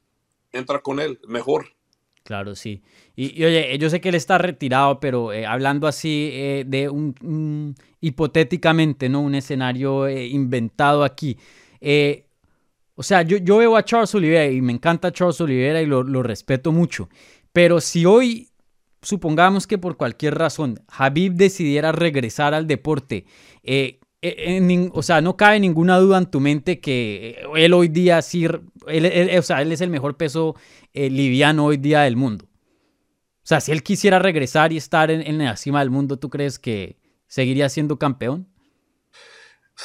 entra 0.53 0.81
con 0.81 1.01
él, 1.01 1.19
mejor. 1.27 1.67
Claro, 2.25 2.55
sí. 2.55 2.83
Y, 3.17 3.43
oye, 3.43 3.79
yo 3.79 3.89
sé 3.89 4.03
que 4.03 4.11
él 4.11 4.15
está 4.15 4.37
retirado, 4.37 5.01
pero 5.01 5.33
eh, 5.33 5.47
hablando 5.47 5.87
así 5.87 6.29
eh, 6.33 6.65
de 6.67 6.91
un, 6.91 7.75
hipotéticamente, 8.01 9.09
¿no? 9.09 9.23
Un 9.23 9.35
escenario 9.35 10.07
eh, 10.07 10.27
inventado 10.27 11.05
aquí. 11.05 11.39
O 12.99 13.03
sea, 13.05 13.23
yo, 13.23 13.37
yo, 13.37 13.59
veo 13.59 13.77
a 13.77 13.85
Charles 13.85 14.13
Oliveira 14.17 14.47
y 14.47 14.61
me 14.61 14.73
encanta 14.73 15.13
Charles 15.13 15.41
Oliveira 15.41 15.81
y 15.81 15.87
lo, 15.87 16.03
lo 16.03 16.25
respeto 16.25 16.73
mucho. 16.73 17.09
Pero 17.53 17.81
si 17.81 18.05
hoy, 18.05 18.51
supongamos 19.03 19.69
que 19.69 19.79
por 19.79 19.97
cualquier 19.97 20.37
razón, 20.37 20.81
Habib 20.89 21.35
decidiera 21.35 21.93
regresar 21.93 22.55
al 22.55 22.67
deporte, 22.67 23.25
o 24.93 25.03
sea, 25.03 25.21
no 25.21 25.37
cabe 25.37 25.61
ninguna 25.61 25.97
duda 25.99 26.19
en 26.19 26.27
tu 26.27 26.41
mente 26.41 26.81
que 26.81 27.41
él 27.55 27.73
hoy 27.73 27.87
día 27.87 28.21
sí, 28.21 28.47
o 28.47 29.43
sea, 29.43 29.63
él 29.63 29.71
es 29.71 29.81
el 29.81 29.91
mejor 29.91 30.17
peso 30.17 30.57
liviano 30.93 31.67
hoy 31.67 31.77
día 31.77 32.01
del 32.01 32.17
mundo. 32.17 32.47
O 32.47 33.47
sea, 33.49 33.61
si 33.61 33.71
él 33.71 33.85
quisiera 33.85 34.19
regresar 34.19 34.73
y 34.73 34.77
estar 34.77 35.11
en, 35.13 35.39
la 35.39 35.57
cima 35.57 35.79
del 35.79 35.91
mundo, 35.91 36.19
¿tú 36.19 36.31
crees 36.31 36.59
que 36.59 36.99
seguiría 37.29 37.69
siendo 37.69 37.97
campeón? 37.97 38.49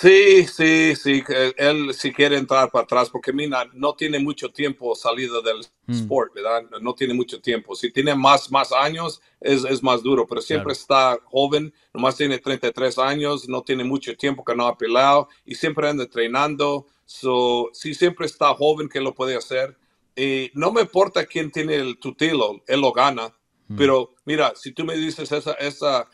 Sí, 0.02 0.48
sí, 0.48 0.96
sí. 0.96 1.24
Él 1.56 1.94
sí 1.94 2.12
quiere 2.12 2.38
entrar 2.38 2.72
para 2.72 2.84
atrás 2.84 3.10
porque 3.10 3.32
Mina 3.32 3.66
no 3.74 3.94
tiene 3.94 4.18
mucho 4.18 4.50
tiempo 4.50 4.96
salido 4.96 5.42
del 5.42 5.60
mm. 5.86 5.94
sport, 5.94 6.34
¿verdad? 6.34 6.64
No 6.82 6.96
tiene 6.96 7.14
mucho 7.14 7.40
tiempo. 7.40 7.76
Si 7.76 7.92
tiene 7.92 8.16
más, 8.16 8.52
más 8.52 8.72
años, 8.72 9.22
es, 9.40 9.64
es 9.64 9.84
más 9.84 10.02
duro, 10.02 10.26
pero 10.26 10.42
siempre 10.42 10.74
está 10.74 11.20
joven, 11.26 11.72
nomás 11.94 12.18
tiene 12.18 12.40
33 12.40 12.98
años, 12.98 13.48
no 13.48 13.62
tiene 13.62 13.84
mucho 13.84 14.18
tiempo 14.18 14.44
que 14.44 14.56
no 14.56 14.66
ha 14.66 14.78
peleado 14.78 15.30
y 15.46 15.56
siempre 15.56 15.88
anda 15.88 16.04
entrenando. 16.04 16.88
So, 17.06 17.70
sí, 17.74 17.94
siempre 17.94 18.26
está 18.26 18.54
joven 18.56 18.90
que 18.90 19.00
lo 19.00 19.14
puede 19.14 19.36
hacer. 19.38 19.78
Y 20.16 20.50
no 20.56 20.72
me 20.72 20.82
importa 20.82 21.26
quién 21.26 21.52
tiene 21.52 21.76
el 21.76 21.98
tutilo, 22.00 22.64
él 22.68 22.82
lo 22.82 22.92
gana 22.92 23.34
Mm. 23.68 23.78
Pero 23.78 24.14
mira, 24.26 24.54
si 24.56 24.72
tú 24.72 24.84
me 24.84 24.96
dices 24.96 25.32
esa, 25.32 25.54
esa, 25.54 26.08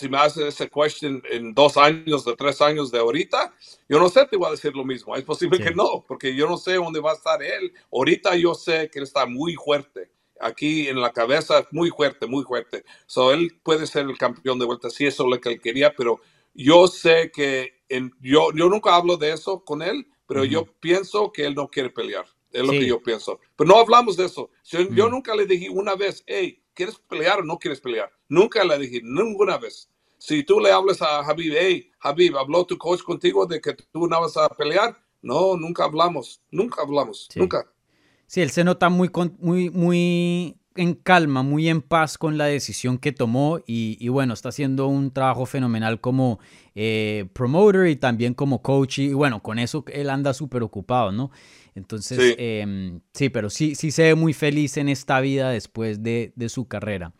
si 0.00 0.08
me 0.08 0.16
haces 0.16 0.44
esa 0.44 0.66
question 0.66 1.22
en 1.30 1.52
dos 1.52 1.76
años, 1.76 2.24
de 2.24 2.34
tres 2.34 2.62
años 2.62 2.90
de 2.90 2.98
ahorita, 2.98 3.54
yo 3.86 3.98
no 3.98 4.08
sé, 4.08 4.26
te 4.26 4.38
voy 4.38 4.48
a 4.48 4.52
decir 4.52 4.74
lo 4.74 4.82
mismo. 4.82 5.14
Es 5.14 5.24
posible 5.24 5.58
que 5.58 5.72
no, 5.72 6.04
porque 6.08 6.34
yo 6.34 6.48
no 6.48 6.56
sé 6.56 6.74
dónde 6.74 7.00
va 7.00 7.12
a 7.12 7.16
estar 7.16 7.42
él. 7.42 7.70
Ahorita 7.92 8.34
yo 8.34 8.54
sé 8.54 8.88
que 8.90 9.00
él 9.00 9.02
está 9.02 9.26
muy 9.26 9.54
fuerte. 9.56 10.10
Aquí 10.40 10.88
en 10.88 11.02
la 11.02 11.12
cabeza, 11.12 11.68
muy 11.70 11.90
fuerte, 11.90 12.26
muy 12.26 12.44
fuerte. 12.44 12.82
So, 13.04 13.30
él 13.30 13.60
puede 13.62 13.86
ser 13.86 14.06
el 14.06 14.16
campeón 14.16 14.58
de 14.58 14.64
vuelta, 14.64 14.88
si 14.88 15.04
eso 15.04 15.24
es 15.24 15.30
lo 15.30 15.38
que 15.38 15.50
él 15.50 15.60
quería, 15.60 15.94
pero 15.94 16.18
yo 16.54 16.86
sé 16.86 17.30
que 17.30 17.82
en, 17.90 18.10
yo, 18.20 18.48
yo 18.54 18.70
nunca 18.70 18.94
hablo 18.94 19.18
de 19.18 19.32
eso 19.32 19.62
con 19.62 19.82
él, 19.82 20.06
pero 20.26 20.44
yo 20.44 20.64
pienso 20.80 21.30
que 21.30 21.44
él 21.44 21.54
no 21.54 21.68
quiere 21.68 21.90
pelear. 21.90 22.24
Es 22.52 22.62
lo 22.62 22.72
que 22.72 22.86
yo 22.86 23.02
pienso. 23.02 23.38
Pero 23.54 23.68
no 23.68 23.78
hablamos 23.78 24.16
de 24.16 24.24
eso. 24.24 24.50
Yo, 24.64 24.80
mm. 24.80 25.10
nunca 25.10 25.34
le 25.36 25.44
dije 25.44 25.68
una 25.68 25.94
vez, 25.94 26.24
hey, 26.26 26.62
¿quieres 26.74 26.98
pelear 27.08 27.40
o 27.40 27.44
no 27.44 27.58
quieres 27.58 27.80
pelear? 27.80 28.10
Nunca 28.28 28.64
le 28.64 28.78
dije, 28.78 29.00
ninguna 29.02 29.58
vez. 29.58 29.88
Si 30.18 30.44
tú 30.44 30.60
le 30.60 30.70
hablas 30.70 31.00
a 31.00 31.20
Habib, 31.20 31.54
hey, 31.56 31.90
Habib, 32.00 32.36
¿habló 32.36 32.66
tu 32.66 32.76
coach 32.76 33.02
contigo 33.02 33.46
de 33.46 33.60
que 33.60 33.72
tú 33.72 34.06
no 34.06 34.20
vas 34.20 34.36
a 34.36 34.48
pelear? 34.50 34.96
No, 35.22 35.56
nunca 35.56 35.84
hablamos. 35.84 36.42
Nunca 36.50 36.82
hablamos. 36.82 37.28
Nunca. 37.34 37.66
Sí, 38.26 38.42
él 38.42 38.50
se 38.50 38.62
nota 38.62 38.88
muy, 38.90 39.10
muy, 39.38 39.70
muy 39.70 40.59
en 40.76 40.94
calma, 40.94 41.42
muy 41.42 41.68
en 41.68 41.82
paz 41.82 42.16
con 42.16 42.38
la 42.38 42.46
decisión 42.46 42.98
que 42.98 43.12
tomó 43.12 43.60
y, 43.66 44.08
bueno, 44.08 44.34
está 44.34 44.50
haciendo 44.50 44.86
un 44.86 45.10
trabajo 45.10 45.46
fenomenal 45.46 46.00
como 46.00 46.38
eh, 46.74 47.28
promoter 47.32 47.88
y 47.88 47.96
también 47.96 48.34
como 48.34 48.62
coach 48.62 49.00
y 49.00 49.12
bueno, 49.12 49.42
con 49.42 49.58
eso 49.58 49.84
él 49.92 50.10
anda 50.10 50.32
súper 50.32 50.62
ocupado, 50.62 51.12
¿no? 51.12 51.30
Entonces, 51.74 52.18
sí. 52.18 52.34
Em, 52.38 53.00
sí, 53.12 53.28
pero 53.28 53.50
sí, 53.50 53.74
sí 53.74 53.90
se 53.90 54.02
ve 54.02 54.14
muy 54.14 54.32
feliz 54.32 54.76
en 54.76 54.88
esta 54.88 55.20
vida 55.20 55.50
después 55.50 56.02
de, 56.02 56.32
su 56.48 56.66
carrera. 56.66 57.12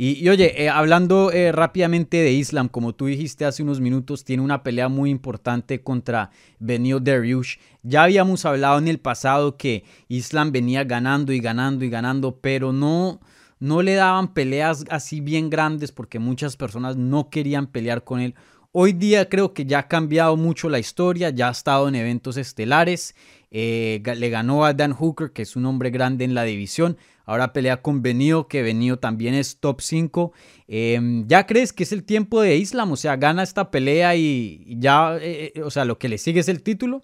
Y, 0.00 0.28
oye, 0.28 0.62
eh, 0.62 0.68
hablando 0.68 1.32
eh, 1.32 1.50
rápidamente 1.50 2.18
de 2.18 2.30
Islam, 2.30 2.68
como 2.68 2.94
tú 2.94 3.06
dijiste 3.06 3.44
hace 3.44 3.64
unos 3.64 3.80
minutos, 3.80 4.24
tiene 4.24 4.44
una 4.44 4.62
pelea 4.62 4.88
muy 4.88 5.10
importante 5.10 5.82
contra 5.82 6.30
Benio 6.60 7.00
Dariush. 7.00 7.56
Ya 7.82 8.04
habíamos 8.04 8.44
hablado 8.44 8.78
en 8.78 8.86
el 8.86 9.00
pasado 9.00 9.56
que 9.56 9.82
Islam 10.06 10.52
venía 10.52 10.84
ganando 10.84 11.32
y 11.32 11.40
ganando 11.40 11.84
y 11.84 11.90
ganando, 11.90 12.38
pero 12.40 12.72
no, 12.72 13.18
no 13.58 13.82
le 13.82 13.94
daban 13.94 14.34
peleas 14.34 14.84
así 14.88 15.20
bien 15.20 15.50
grandes 15.50 15.90
porque 15.90 16.20
muchas 16.20 16.56
personas 16.56 16.96
no 16.96 17.28
querían 17.28 17.66
pelear 17.66 18.04
con 18.04 18.20
él. 18.20 18.36
Hoy 18.72 18.92
día 18.92 19.28
creo 19.28 19.54
que 19.54 19.64
ya 19.64 19.80
ha 19.80 19.88
cambiado 19.88 20.36
mucho 20.36 20.68
la 20.68 20.78
historia, 20.78 21.30
ya 21.30 21.48
ha 21.48 21.52
estado 21.52 21.88
en 21.88 21.94
eventos 21.94 22.36
estelares 22.36 23.14
eh, 23.50 24.02
le 24.04 24.30
ganó 24.30 24.64
a 24.64 24.74
Dan 24.74 24.92
Hooker, 24.92 25.32
que 25.32 25.42
es 25.42 25.56
un 25.56 25.66
hombre 25.66 25.90
grande 25.90 26.24
en 26.24 26.34
la 26.34 26.44
división. 26.44 26.98
Ahora 27.24 27.52
pelea 27.52 27.82
con 27.82 28.02
Benio, 28.02 28.48
que 28.48 28.62
Benio 28.62 28.98
también 28.98 29.34
es 29.34 29.58
top 29.58 29.80
5. 29.80 30.32
Em, 30.66 31.26
¿Ya 31.26 31.46
crees 31.46 31.72
que 31.72 31.82
es 31.82 31.92
el 31.92 32.04
tiempo 32.04 32.40
de 32.40 32.56
Islam? 32.56 32.92
O 32.92 32.96
sea, 32.96 33.16
gana 33.16 33.42
esta 33.42 33.70
pelea 33.70 34.16
y 34.16 34.64
ya, 34.78 35.16
eh, 35.18 35.52
eh, 35.54 35.62
o 35.62 35.70
sea, 35.70 35.84
lo 35.84 35.98
que 35.98 36.08
le 36.08 36.18
sigue 36.18 36.40
es 36.40 36.48
el 36.48 36.62
título. 36.62 37.02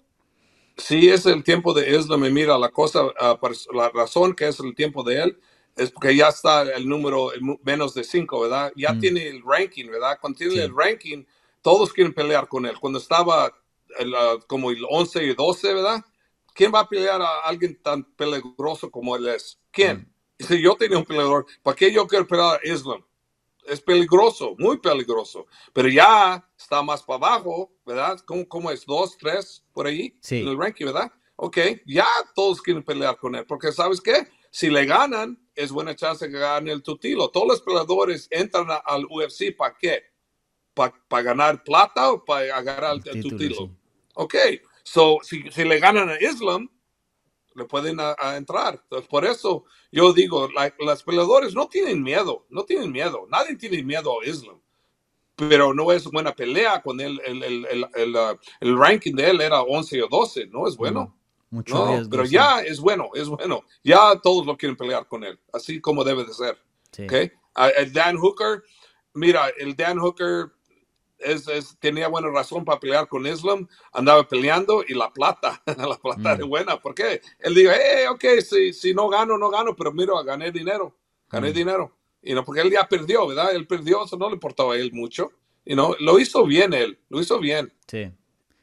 Sí, 0.77 1.09
es 1.09 1.25
el 1.25 1.43
tiempo 1.43 1.73
de 1.73 1.95
Islam. 1.95 2.25
Y 2.25 2.31
mira, 2.31 2.57
la 2.57 2.69
cosa, 2.69 3.01
ah, 3.19 3.39
la 3.73 3.89
razón 3.89 4.33
que 4.33 4.47
es 4.47 4.59
el 4.59 4.75
tiempo 4.75 5.03
de 5.03 5.23
él 5.23 5.39
es 5.75 5.91
porque 5.91 6.15
ya 6.15 6.29
está 6.29 6.63
el 6.63 6.87
número 6.87 7.31
menos 7.63 7.93
de 7.93 8.03
5, 8.03 8.39
¿verdad? 8.41 8.71
Ya 8.75 8.93
mm. 8.93 8.99
tiene 8.99 9.27
el 9.27 9.41
ranking, 9.43 9.87
¿verdad? 9.87 10.17
Cuando 10.19 10.37
tiene 10.37 10.63
el 10.63 10.75
ranking, 10.75 11.23
todos 11.65 11.91
quieren 11.91 12.13
pelear 12.13 12.47
con 12.47 12.63
él. 12.67 12.77
Cuando 12.79 12.99
estaba 12.99 13.51
como 14.45 14.69
el 14.69 14.85
11 14.87 15.23
y 15.23 15.33
12, 15.33 15.73
¿verdad? 15.73 16.05
¿quién 16.53 16.71
va 16.71 16.81
a 16.81 16.87
pelear 16.87 17.19
a 17.19 17.39
alguien 17.39 17.81
tan 17.81 18.03
peligroso 18.03 18.91
como 18.91 19.15
él 19.15 19.27
es? 19.29 19.59
¿Quién? 19.71 20.13
Si 20.37 20.61
yo 20.61 20.75
tenía 20.75 20.99
un 20.99 21.05
peleador, 21.05 21.47
¿para 21.63 21.75
qué 21.75 21.91
yo 21.91 22.05
quiero 22.05 22.27
pelear 22.27 22.59
a 22.63 22.67
Islam? 22.67 23.03
Es 23.65 23.81
peligroso, 23.81 24.53
muy 24.59 24.77
peligroso. 24.77 25.47
Pero 25.73 25.89
ya 25.89 26.47
está 26.55 26.83
más 26.83 27.01
para 27.01 27.17
abajo, 27.17 27.71
¿verdad? 27.83 28.19
¿Cómo, 28.27 28.47
cómo 28.47 28.69
es? 28.69 28.85
¿Dos, 28.85 29.17
tres 29.17 29.65
por 29.73 29.87
ahí? 29.87 30.15
Sí. 30.21 30.41
En 30.41 30.49
el 30.49 30.59
ranking, 30.59 30.85
¿verdad? 30.85 31.11
Ok, 31.35 31.57
ya 31.87 32.05
todos 32.35 32.61
quieren 32.61 32.83
pelear 32.83 33.17
con 33.17 33.33
él. 33.33 33.43
Porque 33.47 33.71
¿sabes 33.71 34.01
qué? 34.01 34.27
Si 34.51 34.69
le 34.69 34.85
ganan, 34.85 35.39
es 35.55 35.71
buena 35.71 35.95
chance 35.95 36.29
que 36.29 36.37
gane 36.37 36.71
el 36.71 36.83
tutilo. 36.83 37.31
Todos 37.31 37.47
los 37.47 37.61
peleadores 37.63 38.27
entran 38.29 38.67
al 38.85 39.05
UFC, 39.05 39.55
¿para 39.57 39.75
qué? 39.75 40.14
¿Para 40.75 41.23
ganar 41.23 41.63
plata 41.63 42.11
o 42.11 42.23
para 42.23 42.55
agarrar 42.55 42.97
el, 43.05 43.23
tutilo? 43.23 43.71
Ok, 44.13 44.35
So, 44.85 45.17
si, 45.23 45.41
le 45.41 45.79
ganan 45.79 46.09
a 46.09 46.21
Islam, 46.21 46.69
le 47.55 47.65
pueden 47.65 47.97
entrar. 48.37 48.81
por 49.09 49.25
eso 49.25 49.65
yo 49.91 50.13
digo, 50.13 50.47
las 50.79 51.03
peleadores 51.03 51.55
no 51.55 51.67
tienen 51.67 52.03
miedo, 52.03 52.45
no 52.49 52.63
tienen 52.65 52.91
miedo. 52.91 53.25
Nadie 53.29 53.55
tiene 53.55 53.81
miedo 53.81 54.21
a 54.21 54.25
Islam. 54.25 54.61
Pero 55.35 55.73
no 55.73 55.91
es 55.91 56.05
buena 56.05 56.33
pelea 56.33 56.81
con 56.83 57.01
él. 57.01 57.19
El, 57.25 57.43
el, 57.43 57.87
el, 57.95 58.15
uh, 58.15 58.37
el, 58.59 58.77
ranking 58.77 59.15
de 59.15 59.31
él 59.31 59.41
era 59.41 59.63
11 59.63 60.03
o 60.03 60.07
12, 60.07 60.47
no 60.47 60.67
es 60.67 60.77
bueno. 60.77 61.17
mucho 61.49 61.73
no, 61.73 62.09
pero 62.09 62.23
ya 62.23 62.61
es 62.61 62.79
bueno, 62.79 63.09
es 63.15 63.27
bueno. 63.27 63.65
Ya 63.83 64.19
todos 64.21 64.45
lo 64.45 64.55
quieren 64.55 64.77
pelear 64.77 65.07
con 65.07 65.23
él, 65.23 65.37
así 65.51 65.81
como 65.81 66.03
debe 66.03 66.25
de 66.25 66.33
ser. 66.33 66.57
Okay? 66.91 67.31
el 67.75 67.91
Dan 67.91 68.17
Hooker, 68.17 68.63
mira, 69.13 69.49
el 69.57 69.75
Dan 69.75 69.97
Hooker 69.97 70.51
es, 71.19 71.77
tenía 71.79 72.07
buena 72.07 72.29
razón 72.29 72.65
para 72.65 72.79
pelear 72.79 73.07
con 73.07 73.25
Islam, 73.25 73.67
andaba 73.93 74.27
peleando 74.27 74.83
y 74.87 74.93
la 74.93 75.11
plata, 75.11 75.61
la 75.65 75.97
plata 75.97 76.33
es 76.33 76.39
mm. 76.39 76.49
buena. 76.49 76.79
¿Por 76.79 76.95
qué? 76.95 77.21
Él 77.39 77.55
dijo, 77.55 77.71
hey, 77.73 78.05
ok, 78.09 78.23
si, 78.41 78.73
si 78.73 78.93
no 78.93 79.09
gano, 79.09 79.37
no 79.37 79.49
gano, 79.49 79.75
pero 79.75 79.91
mira, 79.91 80.13
gané 80.23 80.51
dinero, 80.51 80.95
gané 81.29 81.51
mm. 81.51 81.53
dinero. 81.53 81.95
Y 82.21 82.33
no, 82.33 82.43
porque 82.43 82.61
él 82.61 82.71
ya 82.71 82.87
perdió, 82.87 83.27
¿verdad? 83.27 83.53
Él 83.53 83.67
perdió, 83.67 84.05
eso 84.05 84.17
no 84.17 84.27
le 84.29 84.35
importaba 84.35 84.73
a 84.73 84.77
él 84.77 84.91
mucho. 84.93 85.31
Y 85.63 85.75
no, 85.75 85.95
lo 85.99 86.19
hizo 86.19 86.45
bien 86.45 86.73
él, 86.73 86.99
lo 87.09 87.19
hizo 87.19 87.39
bien. 87.39 87.71
Sí. 87.87 88.11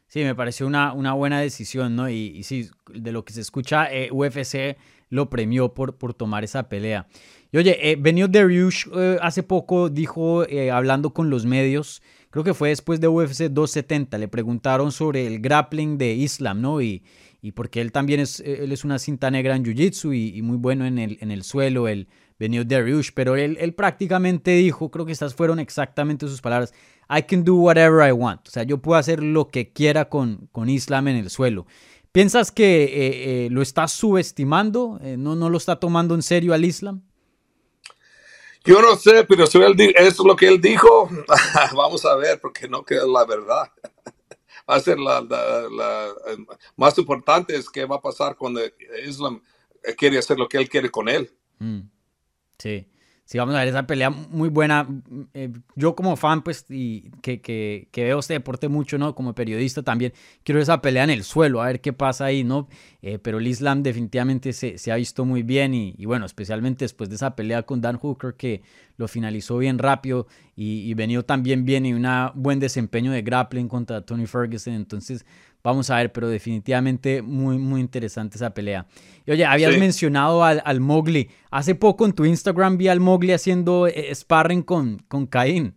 Sí, 0.09 0.25
me 0.25 0.35
pareció 0.35 0.67
una, 0.67 0.93
una 0.93 1.15
buena 1.15 1.41
decisión, 1.41 1.97
¿no? 1.97 2.11
Y, 2.11 2.37
y 2.37 2.43
sí, 2.43 2.69
de 2.89 3.13
lo 3.13 3.25
que 3.25 3.33
se 3.33 3.41
escucha, 3.41 3.91
eh, 3.91 4.11
UFC 4.13 4.77
lo 5.13 5.29
premió 5.29 5.75
por, 5.75 5.99
por 5.99 6.15
tomar 6.15 6.43
esa 6.43 6.71
pelea. 6.71 7.07
Y 7.53 7.59
oye, 7.59 7.91
eh, 7.91 7.97
Benio 8.01 8.29
Dariush 8.29 8.87
eh, 8.95 9.19
hace 9.21 9.43
poco 9.43 9.91
dijo, 9.91 10.49
eh, 10.49 10.71
hablando 10.71 11.13
con 11.13 11.29
los 11.29 11.45
medios, 11.45 12.03
creo 12.33 12.43
que 12.43 12.55
fue 12.55 12.71
después 12.71 12.99
de 12.99 13.09
UFC 13.09 13.45
270, 13.51 14.17
le 14.19 14.27
preguntaron 14.27 14.91
sobre 14.91 15.27
el 15.27 15.39
grappling 15.39 15.99
de 15.99 16.15
Islam, 16.15 16.63
¿no? 16.63 16.81
Y, 16.81 17.05
y 17.43 17.53
porque 17.53 17.83
él 17.83 17.93
también 17.93 18.21
es, 18.21 18.41
él 18.41 18.73
es 18.73 18.85
una 18.85 18.99
cinta 18.99 19.31
negra 19.31 19.55
en 19.55 19.65
Jiu-Jitsu 19.65 20.17
y, 20.17 20.41
muy 20.41 20.57
bueno 20.57 20.87
en 20.87 20.99
el, 20.99 21.19
en 21.21 21.31
el 21.31 21.45
suelo, 21.45 21.89
el 21.89 22.09
Benio 22.39 22.65
Dariush, 22.65 23.11
pero 23.15 23.37
él, 23.37 23.59
él 23.61 23.75
prácticamente 23.75 24.53
dijo, 24.53 24.91
creo 24.91 25.05
que 25.05 25.13
estas 25.13 25.35
fueron 25.35 25.59
exactamente 25.59 26.27
sus 26.27 26.41
palabras, 26.41 26.73
I 27.11 27.23
can 27.23 27.45
do 27.45 27.57
whatever 27.57 28.09
I 28.09 28.13
want, 28.13 28.49
o 28.49 28.51
sea, 28.51 28.63
yo 28.63 28.79
puedo 28.79 28.99
hacer 28.99 29.23
lo 29.23 29.49
que 29.49 29.71
quiera 29.71 30.09
con, 30.09 30.49
con 30.53 30.71
Islam 30.71 31.09
en 31.09 31.17
el 31.17 31.29
suelo. 31.29 31.67
¿Piensas 32.13 32.51
que 32.51 33.49
lo 33.51 33.63
está 33.63 33.89
subestimando? 33.89 35.01
¿No, 35.17 35.35
¿No 35.35 35.49
lo 35.49 35.57
está 35.57 35.77
tomando 35.77 36.15
en 36.15 36.23
serio 36.23 36.53
al 36.53 36.65
Islam? 36.65 37.03
Yo 38.65 38.81
no 38.81 38.97
sé, 38.97 39.25
pero 39.25 39.47
si 39.47 39.59
es 39.61 40.19
lo 40.19 40.37
que 40.37 40.49
él 40.49 40.61
dijo, 40.61 41.09
vamos 41.75 42.05
a 42.05 42.17
ver, 42.17 42.41
porque 42.41 42.69
no 42.69 42.85
queda 42.85 43.07
la 43.07 43.25
verdad. 43.25 43.71
Va 44.71 44.77
a 44.77 44.81
ser 44.81 44.99
la, 44.99 45.21
la, 45.21 46.09
más 46.77 46.97
importante 46.97 47.57
es 47.57 47.69
qué 47.69 47.85
va 47.85 47.97
a 47.97 48.01
pasar 48.01 48.37
cuando 48.37 48.61
Islam 49.05 49.43
quiere 49.99 50.19
hacer 50.19 50.39
lo 50.39 50.49
que 50.49 50.57
él 50.57 50.69
quiere 50.69 50.89
con 50.89 51.09
él. 51.09 51.35
Mm. 51.59 51.81
Sí. 52.59 52.87
Sí, 53.25 53.39
vamos 53.39 53.55
a 53.55 53.61
ver 53.61 53.69
esa 53.69 53.87
pelea 53.87 54.11
muy 54.11 54.49
buena. 54.49 54.87
Eh, 55.33 55.51
yo 55.77 55.95
como 55.95 56.17
fan, 56.17 56.43
pues, 56.43 56.67
y 56.69 57.11
que, 57.23 57.41
que, 57.41 57.89
veo 57.95 58.19
este 58.19 58.35
deporte 58.35 58.69
mucho, 58.69 58.99
¿no? 58.99 59.15
Como 59.15 59.35
periodista 59.35 59.83
también, 59.83 60.13
quiero 60.43 60.61
esa 60.61 60.83
pelea 60.83 61.05
en 61.05 61.11
el 61.11 61.25
suelo, 61.25 61.63
a 61.63 61.67
ver 61.67 61.81
qué 61.81 61.93
pasa 61.93 62.27
ahí, 62.27 62.45
¿no? 62.45 62.69
Eh, 63.01 63.19
pero 63.19 63.39
el 63.39 63.47
Islam 63.47 63.83
definitivamente 63.83 64.53
se, 64.53 64.77
se 64.77 64.93
ha 64.93 64.97
visto 64.97 65.25
muy 65.25 65.43
bien 65.43 65.73
y, 65.73 65.95
y, 65.97 66.05
bueno, 66.05 66.27
especialmente 66.27 66.85
después 66.85 67.09
de 67.09 67.17
esa 67.17 67.35
pelea 67.37 67.63
con 67.63 67.81
Dan 67.81 67.97
Hooker 67.97 68.35
que 68.35 68.63
lo 68.97 69.09
finalizó 69.09 69.57
bien 69.57 69.79
rápido 69.79 70.27
y, 70.57 70.81
y 70.91 70.95
venido 70.95 71.25
también 71.25 71.65
bien 71.65 71.87
y 71.87 71.95
un 71.95 72.07
buen 72.35 72.59
desempeño 72.59 73.13
de 73.13 73.23
grappling 73.23 73.69
contra 73.69 74.03
Tony 74.03 74.27
Ferguson. 74.27 74.75
Entonces, 74.75 75.25
Vamos 75.65 75.91
a 75.91 75.97
ver, 75.97 76.13
pero 76.13 76.29
definitivamente 76.29 77.23
muy, 77.23 77.57
muy 77.57 77.81
interesante 77.81 78.37
esa 78.37 78.53
pelea. 78.53 78.87
Y 79.25 79.31
oye, 79.31 79.45
habías 79.45 79.79
mencionado 79.79 80.43
al, 80.43 80.61
al, 80.65 80.81
Mowgli. 80.81 81.31
Hace 81.51 81.77
poco 81.77 82.05
en 82.05 82.13
tu 82.13 82.25
Instagram 82.25 82.77
vi 82.77 82.89
al 82.89 82.99
Mowgli 82.99 83.33
haciendo 83.33 83.87
eh, 83.87 84.13
sparring 84.13 84.63
con, 84.63 84.99
con 85.09 85.27
Caín. 85.27 85.75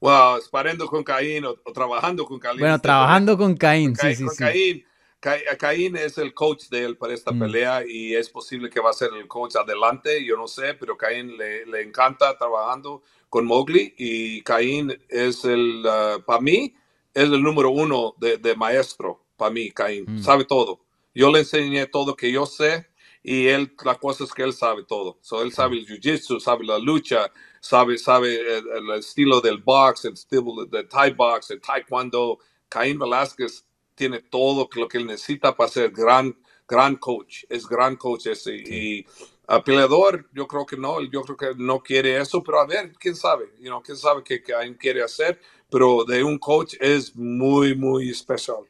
Wow, 0.00 0.40
sparring 0.40 0.78
con 0.78 1.04
Caín 1.04 1.44
o, 1.44 1.56
trabajando 1.74 2.24
con 2.24 2.38
Caín. 2.38 2.58
Bueno, 2.58 2.80
trabajando 2.80 3.36
con 3.36 3.54
Caín, 3.54 3.94
sí, 3.96 4.14
sí, 4.14 4.26
sí. 4.28 4.84
Caín, 5.20 5.96
es 5.96 6.16
el 6.16 6.32
coach 6.32 6.68
de 6.70 6.86
él 6.86 6.96
para 6.96 7.12
esta 7.12 7.30
mm. 7.30 7.38
pelea 7.38 7.82
y 7.86 8.14
es 8.14 8.30
posible 8.30 8.70
que 8.70 8.80
va 8.80 8.88
a 8.88 8.94
ser 8.94 9.10
el 9.14 9.28
coach 9.28 9.56
adelante, 9.56 10.24
yo 10.24 10.38
no 10.38 10.48
sé, 10.48 10.72
pero 10.72 10.96
Caín 10.96 11.36
le, 11.36 11.66
le 11.66 11.82
encanta 11.82 12.38
trabajando 12.38 13.02
con 13.28 13.44
Mowgli 13.44 13.94
y 13.98 14.40
Caín 14.42 14.98
es 15.10 15.44
el, 15.44 15.84
uh, 15.84 16.22
para 16.22 16.40
mí, 16.40 16.74
es 17.14 17.24
el 17.24 17.42
número 17.42 17.70
uno 17.70 18.14
de, 18.18 18.36
de 18.38 18.54
maestro 18.54 19.24
para 19.36 19.50
mí, 19.50 19.70
Caín. 19.70 20.04
Mm. 20.06 20.22
Sabe 20.22 20.44
todo. 20.44 20.80
Yo 21.14 21.30
le 21.30 21.40
enseñé 21.40 21.86
todo 21.86 22.14
que 22.14 22.30
yo 22.30 22.46
sé 22.46 22.86
y 23.22 23.48
él, 23.48 23.74
la 23.84 23.96
cosa 23.96 24.24
es 24.24 24.32
que 24.32 24.42
él 24.42 24.52
sabe 24.52 24.84
todo. 24.84 25.18
So, 25.20 25.42
él 25.42 25.52
sabe 25.52 25.76
el 25.78 25.86
jiu-jitsu, 25.86 26.40
sabe 26.40 26.64
la 26.64 26.78
lucha, 26.78 27.30
sabe, 27.60 27.98
sabe 27.98 28.40
el, 28.58 28.90
estilo 28.98 29.40
del 29.40 29.58
box, 29.58 30.06
el 30.06 30.14
estilo 30.14 30.64
del 30.66 30.88
Thai 30.88 31.12
box, 31.12 31.50
el 31.50 31.60
taekwondo. 31.60 32.38
Caín 32.68 32.98
Velázquez 32.98 33.64
tiene 33.94 34.20
todo 34.20 34.68
lo 34.74 34.88
que 34.88 34.98
él 34.98 35.06
necesita 35.06 35.54
para 35.54 35.68
ser 35.68 35.90
gran, 35.90 36.34
gran 36.66 36.96
coach. 36.96 37.44
Es 37.48 37.66
gran 37.66 37.96
coach 37.96 38.26
ese. 38.26 38.54
Y 38.54 39.06
a 39.48 39.62
peleador, 39.62 40.28
yo 40.32 40.46
creo 40.46 40.64
que 40.64 40.76
no, 40.76 41.02
yo 41.02 41.22
creo 41.22 41.36
que 41.36 41.54
no 41.56 41.82
quiere 41.82 42.18
eso, 42.18 42.42
pero 42.42 42.60
a 42.60 42.66
ver, 42.66 42.92
quién 42.98 43.16
sabe, 43.16 43.52
you 43.58 43.66
know, 43.66 43.82
quién 43.82 43.96
sabe 43.98 44.22
qué 44.22 44.40
Caín 44.40 44.74
quiere 44.74 45.02
hacer 45.02 45.40
pero 45.70 46.04
de 46.04 46.22
un 46.24 46.38
coach 46.38 46.74
es 46.80 47.14
muy, 47.14 47.74
muy 47.74 48.10
especial. 48.10 48.64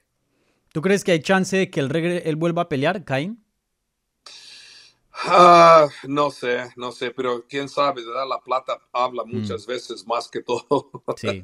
¿Tú 0.73 0.81
crees 0.83 1.03
que 1.03 1.13
hay 1.13 1.21
chance 1.21 1.57
de 1.57 1.71
que 1.71 1.81
él, 1.81 1.95
él 1.97 2.37
vuelva 2.37 2.63
a 2.63 2.69
pelear, 2.69 3.05
Caín? 3.05 3.43
Ah, 5.23 5.89
no 6.05 6.31
sé, 6.31 6.73
no 6.77 6.93
sé, 6.93 7.11
pero 7.11 7.45
quién 7.47 7.69
sabe, 7.69 8.05
¿verdad? 8.05 8.27
La 8.29 8.41
plata 8.41 8.79
habla 8.93 9.25
mm. 9.25 9.37
muchas 9.37 9.67
veces 9.67 10.07
más 10.07 10.29
que 10.29 10.43
todo. 10.43 10.91
Sí. 11.17 11.43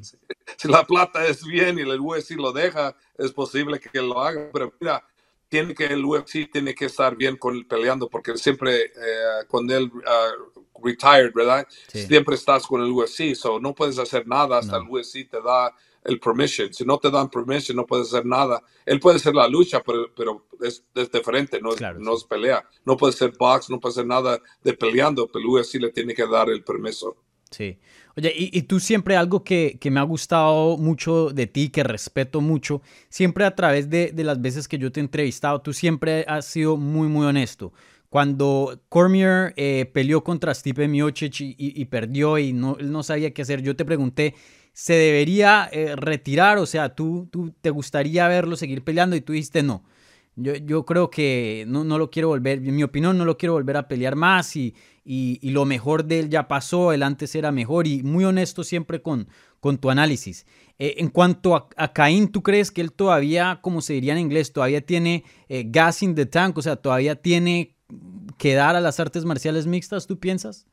si 0.57 0.67
la 0.67 0.83
plata 0.83 1.25
es 1.25 1.43
bien 1.43 1.77
y 1.77 1.81
el 1.81 1.99
UFC 1.99 2.31
lo 2.31 2.51
deja, 2.51 2.95
es 3.17 3.31
posible 3.31 3.79
que 3.79 4.01
lo 4.01 4.19
haga, 4.21 4.49
pero 4.51 4.73
mira, 4.79 5.05
tiene 5.49 5.73
que 5.73 5.85
el 5.85 6.03
UFC 6.03 6.51
tiene 6.51 6.75
que 6.75 6.85
estar 6.85 7.15
bien 7.15 7.37
con 7.37 7.63
peleando 7.65 8.09
porque 8.09 8.37
siempre 8.37 8.85
eh, 8.85 9.45
cuando 9.47 9.75
él 9.75 9.91
uh, 9.93 10.83
retired, 10.83 11.33
¿verdad? 11.33 11.67
Siempre 11.87 12.35
estás 12.35 12.67
con 12.67 12.81
el 12.81 12.91
UFC, 12.91 13.33
so 13.35 13.59
no 13.59 13.73
puedes 13.73 13.97
hacer 13.97 14.27
nada 14.27 14.59
hasta 14.59 14.77
el 14.77 14.83
UFC 14.83 15.29
te 15.29 15.41
da 15.41 15.73
el 16.03 16.19
permission. 16.19 16.73
Si 16.73 16.85
no 16.85 16.97
te 16.97 17.11
dan 17.11 17.29
permission, 17.29 17.75
no 17.75 17.85
puedes 17.85 18.07
hacer 18.07 18.25
nada. 18.25 18.63
Él 18.85 18.99
puede 18.99 19.17
hacer 19.17 19.35
la 19.35 19.47
lucha, 19.47 19.81
pero, 19.83 20.09
pero 20.15 20.45
es, 20.61 20.83
es, 20.95 21.11
diferente, 21.11 21.59
no, 21.61 21.71
no 21.99 22.15
es 22.15 22.23
pelea. 22.23 22.67
No 22.85 22.95
puede 22.95 23.13
ser 23.13 23.33
box, 23.37 23.69
no 23.69 23.79
puede 23.79 23.91
hacer 23.91 24.05
nada 24.05 24.39
de 24.63 24.73
peleando, 24.73 25.27
pero 25.27 25.39
el 25.39 25.47
UFC 25.47 25.75
le 25.75 25.91
tiene 25.91 26.13
que 26.13 26.25
dar 26.25 26.49
el 26.49 26.63
permiso. 26.63 27.17
Sí. 27.51 27.79
Oye, 28.15 28.33
y, 28.35 28.57
y 28.57 28.63
tú 28.63 28.79
siempre 28.79 29.15
algo 29.15 29.43
que, 29.43 29.77
que, 29.79 29.91
me 29.91 29.99
ha 29.99 30.03
gustado 30.03 30.77
mucho 30.77 31.29
de 31.29 31.47
ti, 31.47 31.69
que 31.69 31.83
respeto 31.83 32.41
mucho, 32.41 32.81
siempre 33.09 33.45
a 33.45 33.55
través 33.55 33.89
de, 33.89 34.11
de 34.11 34.23
las 34.23 34.41
veces 34.41 34.67
que 34.67 34.77
yo 34.77 34.91
te 34.91 34.99
he 34.99 35.03
entrevistado, 35.03 35.61
tú 35.61 35.71
siempre 35.73 36.25
has 36.27 36.45
sido 36.45 36.77
muy, 36.77 37.07
muy 37.07 37.25
honesto. 37.25 37.73
Cuando 38.09 38.81
Cormier 38.89 39.53
eh, 39.57 39.89
peleó 39.93 40.23
contra 40.23 40.53
Stipe 40.53 40.87
Miocic 40.87 41.35
y, 41.39 41.85
perdió 41.85 42.37
y 42.37 42.53
no, 42.53 42.77
no 42.79 43.03
sabía 43.03 43.33
qué 43.33 43.41
hacer, 43.41 43.61
yo 43.61 43.75
te 43.75 43.83
pregunté, 43.83 44.33
¿se 44.71 44.93
debería 44.93 45.69
eh, 45.71 45.93
retirar? 45.95 46.57
O 46.57 46.65
sea, 46.65 46.95
¿tú, 46.95 47.27
¿tú 47.29 47.53
te 47.59 47.69
gustaría 47.69 48.27
verlo 48.29 48.55
seguir 48.55 48.83
peleando? 48.83 49.15
Y 49.15 49.21
tú 49.21 49.33
dijiste 49.33 49.61
no. 49.61 49.83
Yo, 50.37 50.55
yo 50.55 50.85
creo 50.85 51.09
que 51.09 51.65
no, 51.67 51.83
no, 51.83 51.97
lo 51.97 52.09
quiero 52.09 52.29
volver, 52.29 52.59
en 52.59 52.75
mi 52.75 52.83
opinión, 52.83 53.17
no 53.17 53.25
lo 53.25 53.37
quiero 53.37 53.53
volver 53.53 53.75
a 53.75 53.87
pelear 53.87 54.15
más 54.15 54.55
y, 54.55 54.75
y, 55.03 55.49
lo 55.49 55.65
mejor 55.65 56.05
de 56.05 56.19
él 56.19 56.29
ya 56.29 56.47
pasó, 56.47 56.93
el 56.93 57.03
antes 57.03 57.35
era 57.35 57.51
mejor 57.51 57.87
y 57.87 58.03
muy 58.03 58.23
honesto 58.23 58.63
siempre 58.63 59.01
con, 59.01 59.27
con 59.59 59.77
tu 59.79 59.89
análisis. 59.89 60.45
Eh, 60.79 60.95
en 60.99 61.09
cuanto 61.09 61.55
a, 61.55 61.67
a, 61.75 61.91
Caín, 61.91 62.29
¿tú 62.29 62.43
crees 62.43 62.71
que 62.71 62.81
él 62.81 62.91
todavía, 62.93 63.59
como 63.61 63.81
se 63.81 63.93
diría 63.93 64.13
en 64.13 64.19
inglés, 64.19 64.53
todavía 64.53 64.85
tiene 64.85 65.23
gas 65.49 66.03
in 66.03 66.13
the 66.13 66.25
tank? 66.25 66.57
O 66.57 66.61
sea, 66.61 66.75
todavía 66.75 67.15
tiene 67.15 67.75
quedar 68.37 68.75
a 68.75 68.81
las 68.81 68.99
artes 68.99 69.25
marciales 69.25 69.65
mixtas, 69.65 70.07
tú 70.07 70.19
piensas? 70.19 70.67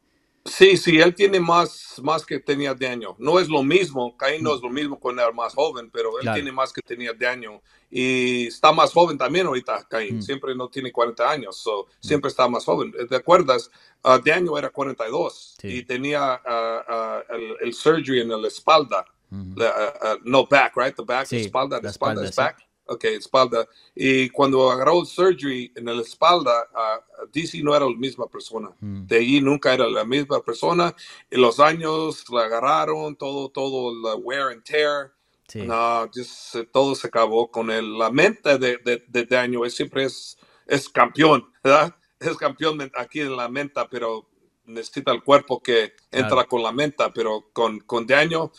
Sí, 0.46 0.76
sí, 0.76 1.00
él 1.00 1.14
tiene 1.14 1.40
más, 1.40 1.98
más 2.02 2.26
que 2.26 2.38
tenía 2.38 2.74
de 2.74 2.86
año. 2.86 3.16
No 3.18 3.40
es 3.40 3.48
lo 3.48 3.62
mismo, 3.62 4.14
Caín 4.14 4.42
no 4.42 4.54
es 4.54 4.60
lo 4.60 4.68
mismo 4.68 5.00
cuando 5.00 5.22
era 5.22 5.32
más 5.32 5.54
joven, 5.54 5.90
pero 5.90 6.20
él 6.20 6.28
tiene 6.34 6.52
más 6.52 6.70
que 6.70 6.82
tenía 6.82 7.14
de 7.14 7.26
año. 7.26 7.62
Y 7.90 8.48
está 8.48 8.70
más 8.70 8.92
joven 8.92 9.16
también 9.16 9.46
ahorita, 9.46 9.86
Caín. 9.88 10.18
Mm. 10.18 10.22
Siempre 10.22 10.54
no 10.54 10.68
tiene 10.68 10.92
40 10.92 11.30
años, 11.30 11.56
so, 11.56 11.84
mm. 11.86 12.06
siempre 12.06 12.28
está 12.28 12.46
más 12.46 12.62
joven. 12.64 12.92
¿Te 13.08 13.16
acuerdas? 13.16 13.70
Uh, 14.04 14.18
de 14.22 14.32
año 14.34 14.58
era 14.58 14.68
42 14.68 15.56
y 15.62 15.82
tenía 15.82 16.38
uh, 16.44 16.92
uh, 16.92 17.34
el, 17.34 17.56
el, 17.62 17.72
surgery 17.72 18.20
en 18.20 18.28
la 18.28 18.48
espalda. 18.48 19.06
no 19.30 20.46
back, 20.46 20.76
right? 20.76 20.94
The 20.94 21.04
back, 21.04 21.32
espalda, 21.32 21.80
la 21.82 21.88
espalda, 21.88 22.22
es 22.22 22.36
back. 22.36 22.58
Ok, 22.86 23.04
espalda. 23.04 23.66
Y 23.94 24.28
cuando 24.28 24.70
agarró 24.70 25.00
el 25.00 25.06
surgery 25.06 25.72
en 25.74 25.86
la 25.86 26.02
espalda, 26.02 26.68
uh, 26.74 27.26
DC 27.32 27.62
no 27.62 27.74
era 27.74 27.86
la 27.86 27.96
misma 27.96 28.26
persona. 28.26 28.70
Mm. 28.80 29.06
De 29.06 29.16
allí 29.16 29.40
nunca 29.40 29.72
era 29.72 29.88
la 29.88 30.04
misma 30.04 30.40
persona. 30.42 30.94
En 31.30 31.40
los 31.40 31.60
años 31.60 32.24
la 32.30 32.42
agarraron, 32.42 33.16
todo, 33.16 33.48
todo, 33.48 33.94
la 34.02 34.16
wear 34.16 34.50
and 34.50 34.62
tear. 34.64 35.12
No, 35.54 36.10
just, 36.12 36.56
todo 36.72 36.94
se 36.94 37.06
acabó 37.06 37.50
con 37.50 37.70
él. 37.70 37.96
La 37.98 38.10
mente 38.10 38.58
de, 38.58 38.78
de, 38.78 39.04
de 39.06 39.24
Daniel 39.24 39.70
siempre 39.70 40.04
es, 40.04 40.36
es 40.66 40.88
campeón, 40.88 41.50
¿verdad? 41.62 41.94
Es 42.20 42.38
campeón 42.38 42.90
aquí 42.96 43.20
en 43.20 43.36
la 43.36 43.50
mente, 43.50 43.82
pero 43.90 44.26
necesita 44.64 45.12
el 45.12 45.22
cuerpo 45.22 45.62
que 45.62 45.92
entra 46.10 46.44
con 46.44 46.62
la 46.62 46.72
mente, 46.72 47.04
pero 47.14 47.50
con, 47.52 47.80
con 47.80 48.06
Daniel 48.06 48.50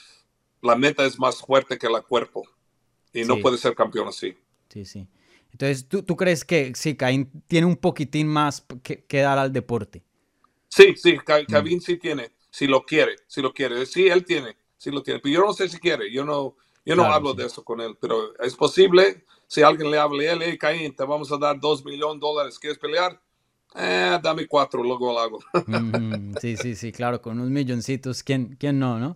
la 0.61 0.75
mente 0.75 1.05
es 1.05 1.19
más 1.19 1.37
fuerte 1.37 1.77
que 1.77 1.87
el 1.87 2.03
cuerpo. 2.03 2.43
Y 3.15 3.23
no 3.23 3.39
puede 3.39 3.57
ser 3.57 3.73
campeón 3.73 4.09
así. 4.09 4.35
Sí, 4.69 4.85
sí. 4.85 5.07
Entonces, 5.51 5.87
¿tú, 5.87 6.03
tú 6.03 6.17
crees 6.17 6.43
que 6.43 6.73
sí, 6.75 6.95
Caín 6.97 7.31
tiene 7.47 7.65
un 7.65 7.77
poquitín 7.77 8.27
más 8.27 8.65
que, 8.83 9.21
dar 9.21 9.37
al 9.37 9.53
deporte? 9.53 10.03
Sí, 10.67 10.95
sí, 10.97 11.17
Caín 11.19 11.45
mm. 11.49 11.79
sí 11.79 11.97
tiene, 11.97 12.31
si 12.49 12.67
lo 12.67 12.83
quiere, 12.83 13.15
si 13.25 13.41
lo 13.41 13.53
quiere. 13.53 13.85
Sí, 13.85 14.07
él 14.07 14.25
tiene, 14.25 14.57
sí 14.75 14.91
lo 14.91 15.01
tiene. 15.01 15.21
Pero 15.21 15.33
yo 15.33 15.45
no 15.45 15.53
sé 15.53 15.69
si 15.69 15.79
quiere, 15.79 16.11
yo 16.11 16.25
no, 16.25 16.57
yo 16.85 16.95
no 16.97 17.05
hablo 17.05 17.33
de 17.33 17.45
eso 17.45 17.63
con 17.63 17.79
él, 17.79 17.97
pero 18.01 18.37
es 18.39 18.53
posible, 18.53 19.23
si 19.47 19.61
alguien 19.61 19.89
le 19.89 19.97
habla 19.97 20.33
él, 20.33 20.41
hey, 20.43 20.57
Caín, 20.57 20.93
te 20.93 21.05
vamos 21.05 21.31
a 21.31 21.37
dar 21.37 21.57
dos 21.57 21.85
millones 21.85 22.15
de 22.15 22.27
dólares, 22.27 22.59
¿quieres 22.59 22.77
pelear? 22.77 23.17
Eh, 23.75 24.19
dame 24.21 24.47
cuatro, 24.47 24.83
luego 24.83 25.13
lo 25.13 25.19
hago. 25.19 25.39
sí, 26.41 26.57
sí, 26.57 26.75
sí, 26.75 26.91
claro, 26.91 27.21
con 27.21 27.39
unos 27.39 27.49
milloncitos, 27.49 28.23
¿quién, 28.23 28.57
quién 28.59 28.77
no, 28.77 28.99
no? 28.99 29.15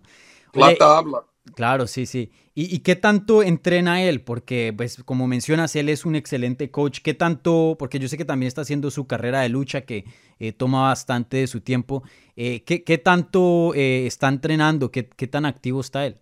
Plata 0.52 0.98
habla. 0.98 1.24
Claro, 1.54 1.86
sí, 1.86 2.06
sí. 2.06 2.30
¿Y, 2.54 2.80
qué 2.80 2.96
tanto 2.96 3.42
entrena 3.42 4.02
él? 4.02 4.20
Porque, 4.20 4.74
pues, 4.76 5.02
como 5.04 5.26
mencionas, 5.26 5.74
él 5.76 5.88
es 5.88 6.04
un 6.04 6.14
excelente 6.14 6.70
coach. 6.70 7.00
¿Qué 7.02 7.14
tanto? 7.14 7.76
Porque 7.78 7.98
yo 7.98 8.08
sé 8.08 8.18
que 8.18 8.24
también 8.24 8.48
está 8.48 8.62
haciendo 8.62 8.90
su 8.90 9.06
carrera 9.06 9.40
de 9.40 9.48
lucha, 9.48 9.82
que 9.82 10.04
eh, 10.38 10.52
toma 10.52 10.82
bastante 10.82 11.38
de 11.38 11.46
su 11.46 11.60
tiempo. 11.60 12.02
Eh, 12.36 12.62
¿qué, 12.64 12.98
tanto 12.98 13.74
eh, 13.74 14.06
está 14.06 14.28
entrenando? 14.28 14.90
¿Qué, 14.90 15.08
¿Qué 15.08 15.26
tan 15.26 15.46
activo 15.46 15.80
está 15.80 16.06
él? 16.06 16.18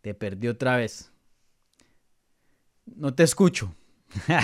Te 0.00 0.14
perdí 0.14 0.48
otra 0.48 0.76
vez. 0.76 1.12
No 2.86 3.14
te 3.14 3.22
escucho. 3.22 3.74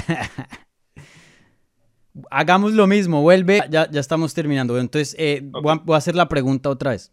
Hagamos 2.31 2.73
lo 2.73 2.87
mismo, 2.87 3.23
vuelve. 3.23 3.63
Ya, 3.71 3.91
ya 3.91 4.01
estamos 4.01 4.35
terminando. 4.35 4.79
Entonces, 4.79 5.17
voy, 5.51 5.81
a, 5.89 5.97
hacer 5.97 6.15
la 6.15 6.29
pregunta 6.29 6.71
otra 6.71 6.93
vez. 6.93 7.11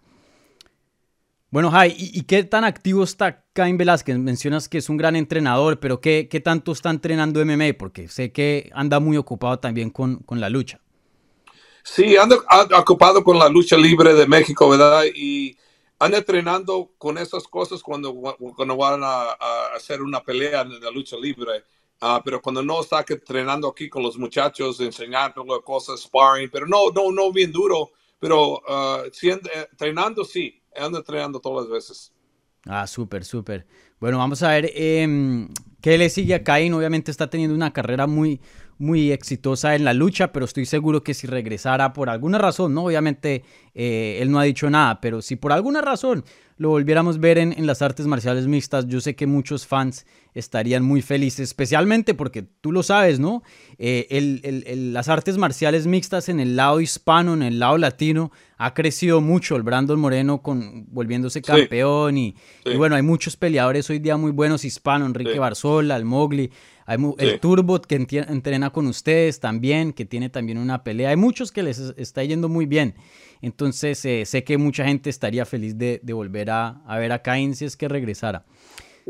Bueno, 1.49 1.71
Jai, 1.71 1.95
¿y, 1.97 2.23
qué 2.23 2.43
tan 2.43 2.65
activo 2.65 3.03
está 3.03 3.45
Cain 3.53 3.77
Velázquez? 3.77 4.17
Mencionas 4.17 4.67
que 4.67 4.79
es 4.79 4.89
un 4.89 4.97
gran 4.97 5.15
entrenador, 5.15 5.79
pero 5.79 6.01
¿qué, 6.01 6.27
qué 6.29 6.41
tanto 6.41 6.73
está 6.73 6.89
entrenando 6.89 7.43
MMA? 7.45 7.77
Porque 7.79 8.09
sé 8.09 8.33
que 8.33 8.69
anda 8.73 8.99
muy 8.99 9.15
ocupado 9.15 9.57
también 9.57 9.89
con, 9.89 10.17
con 10.17 10.41
la 10.41 10.49
lucha. 10.49 10.81
Sí, 11.83 12.17
ando 12.17 12.43
ocupado 12.77 13.23
con 13.23 13.39
la 13.39 13.47
lucha 13.47 13.77
libre 13.77 14.13
de 14.13 14.27
México, 14.27 14.67
¿verdad? 14.67 15.03
Y 15.15 15.57
ando 15.99 16.17
entrenando 16.17 16.91
con 16.97 17.17
esas 17.17 17.47
cosas 17.47 17.81
cuando, 17.81 18.13
cuando 18.13 18.75
van 18.75 19.01
a, 19.05 19.31
hacer 19.73 20.01
una 20.01 20.21
pelea 20.21 20.61
en 20.61 20.81
la 20.81 20.91
lucha 20.91 21.15
libre. 21.15 21.63
Ah, 22.01 22.21
pero 22.23 22.41
cuando 22.41 22.61
no 22.61 22.81
está 22.81 23.05
entrenando 23.07 23.69
aquí 23.69 23.87
con 23.87 24.03
los 24.03 24.17
muchachos, 24.17 24.81
enseñándole 24.81 25.61
cosas, 25.63 26.01
sparring, 26.01 26.49
pero 26.51 26.67
no, 26.67 26.91
no, 26.93 27.09
no 27.09 27.31
bien 27.31 27.53
duro, 27.53 27.91
pero 28.19 28.61
uh, 28.67 29.09
entrenando 29.23 30.25
sí, 30.25 30.61
ando 30.77 30.97
entrenando 30.99 31.39
todas 31.39 31.65
las 31.65 31.71
veces. 31.71 32.13
Ah, 32.65 32.85
súper, 32.87 33.23
súper. 33.23 33.65
Bueno, 33.99 34.17
vamos 34.17 34.43
a 34.43 34.49
ver 34.49 34.71
eh, 34.73 35.47
qué 35.81 35.97
le 35.97 36.09
sigue 36.09 36.35
a 36.35 36.43
Caín. 36.43 36.73
Obviamente 36.73 37.11
está 37.11 37.29
teniendo 37.29 37.55
una 37.55 37.71
carrera 37.71 38.07
muy, 38.07 38.41
muy 38.77 39.11
exitosa 39.11 39.75
en 39.75 39.83
la 39.83 39.93
lucha, 39.93 40.31
pero 40.31 40.45
estoy 40.45 40.65
seguro 40.65 41.03
que 41.03 41.13
si 41.13 41.27
regresara 41.27 41.93
por 41.93 42.09
alguna 42.09 42.37
razón, 42.37 42.73
¿no? 42.73 42.85
Obviamente 42.85 43.43
eh, 43.73 44.19
él 44.21 44.31
no 44.31 44.39
ha 44.39 44.43
dicho 44.43 44.69
nada, 44.69 45.01
pero 45.01 45.21
si 45.21 45.35
por 45.35 45.51
alguna 45.51 45.81
razón 45.81 46.23
lo 46.57 46.69
volviéramos 46.69 47.17
a 47.17 47.19
ver 47.19 47.37
en, 47.37 47.65
las 47.65 47.81
artes 47.81 48.07
marciales 48.07 48.47
mixtas, 48.47 48.87
yo 48.87 48.99
sé 48.99 49.15
que 49.15 49.27
muchos 49.27 49.65
fans 49.65 50.05
estarían 50.37 50.83
muy 50.83 51.01
felices, 51.01 51.49
especialmente 51.49 52.13
porque 52.13 52.43
tú 52.43 52.71
lo 52.71 52.83
sabes, 52.83 53.19
¿no? 53.19 53.43
Eh, 53.77 54.83
las 54.91 55.09
artes 55.09 55.37
marciales 55.37 55.87
mixtas 55.87 56.29
en 56.29 56.39
el 56.39 56.55
lado 56.55 56.81
hispano, 56.81 57.33
en 57.33 57.43
el 57.43 57.59
lado 57.59 57.77
latino, 57.77 58.31
ha 58.57 58.73
crecido 58.73 59.21
mucho. 59.21 59.55
El 59.55 59.63
Brandon 59.63 59.99
Moreno 59.99 60.41
con, 60.41 60.85
volviéndose 60.89 61.41
campeón 61.41 62.17
y, 62.17 62.35
bueno, 62.75 62.95
hay 62.95 63.03
muchos 63.03 63.37
peleadores 63.37 63.89
hoy 63.89 63.99
día 63.99 64.17
muy 64.17 64.31
buenos 64.31 64.65
hispanos, 64.65 65.07
Enrique 65.07 65.39
Barzola, 65.39 65.95
el 65.95 66.05
Mowgli. 66.05 66.51
Hay 66.85 66.97
el 67.17 67.39
Turbot 67.41 67.85
que 67.85 67.95
entrena 67.95 68.69
con 68.69 68.87
ustedes 68.87 69.41
también, 69.41 69.91
que 69.91 70.05
tiene 70.05 70.29
también 70.29 70.57
una 70.57 70.83
pelea. 70.83 71.09
Hay 71.09 71.17
muchos 71.17 71.51
que 71.51 71.61
les 71.61 71.79
está 71.97 72.23
yendo 72.23 72.47
muy 72.47 72.65
bien. 72.65 72.95
Entonces 73.41 74.03
eh, 74.05 74.25
sé 74.25 74.43
que 74.43 74.57
mucha 74.57 74.85
gente 74.85 75.09
estaría 75.09 75.45
feliz 75.45 75.77
de, 75.77 75.99
volver 76.03 76.49
a, 76.49 76.81
ver 76.97 77.11
a 77.11 77.21
Caín 77.21 77.55
si 77.55 77.65
es 77.65 77.75
que 77.77 77.87
regresara. 77.87 78.45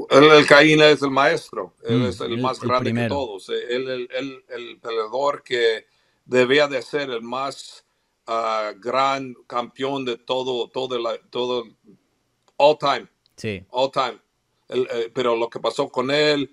El, 0.10 0.45
Caín 0.45 0.81
es 0.81 1.01
el 1.01 1.10
maestro, 1.10 1.73
él 1.83 1.99
mm, 1.99 2.05
es 2.05 2.19
el, 2.21 2.38
más 2.39 2.60
grande 2.60 2.93
de 2.93 3.07
todos. 3.07 3.49
Él 3.49 4.07
el, 4.12 4.43
el, 4.47 4.79
peleador 4.79 5.41
que 5.43 5.88
debía 6.23 6.67
de 6.67 6.81
ser 6.83 7.10
el 7.10 7.23
más 7.23 7.83
ah, 8.27 8.73
gran 8.75 9.33
campeón 9.47 10.05
de 10.05 10.17
todo, 10.17 10.69
todo, 10.69 10.99
la, 10.99 11.17
todo, 11.31 11.63
all 12.57 12.77
time. 12.77 13.07
Sí. 13.38 13.65
All 13.71 13.91
time. 13.91 14.19
Eh, 14.69 15.12
pero 15.13 15.36
lo 15.36 15.49
que 15.49 15.60
pasó 15.60 15.89
con 15.89 16.12
él, 16.12 16.51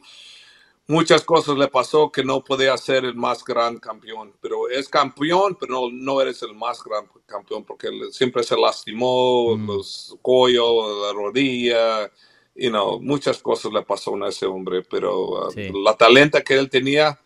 muchas 0.87 1.23
cosas 1.23 1.59
le 1.59 1.69
pasó 1.69 2.11
que 2.11 2.25
no 2.25 2.43
podía 2.43 2.77
ser 2.79 3.05
el 3.05 3.15
más 3.15 3.45
gran 3.45 3.79
campeón. 3.79 4.33
Pero 4.41 4.71
es 4.71 4.89
campeón, 4.89 5.59
pero 5.61 5.75
no, 5.75 5.91
no 5.91 6.21
eres 6.23 6.43
el 6.43 6.55
más 6.55 6.83
gran 6.83 7.07
campeón 7.27 7.63
porque 7.65 7.91
siempre 8.11 8.43
se 8.43 8.57
lastimó, 8.57 9.55
mm. 9.55 9.67
los 9.67 10.17
cuellos, 10.23 11.07
la 11.07 11.13
rodilla 11.13 12.11
you 12.55 12.71
know, 12.71 13.01
muchas 13.01 13.43
cosas 13.43 13.73
le 13.73 13.83
pasó 13.83 14.15
a 14.23 14.29
ese 14.29 14.47
hombre, 14.47 14.83
pero 14.83 15.49
uh, 15.49 15.83
la 15.83 15.97
talenta 15.97 16.43
que 16.43 16.55
él 16.55 16.71
tenía, 16.71 17.21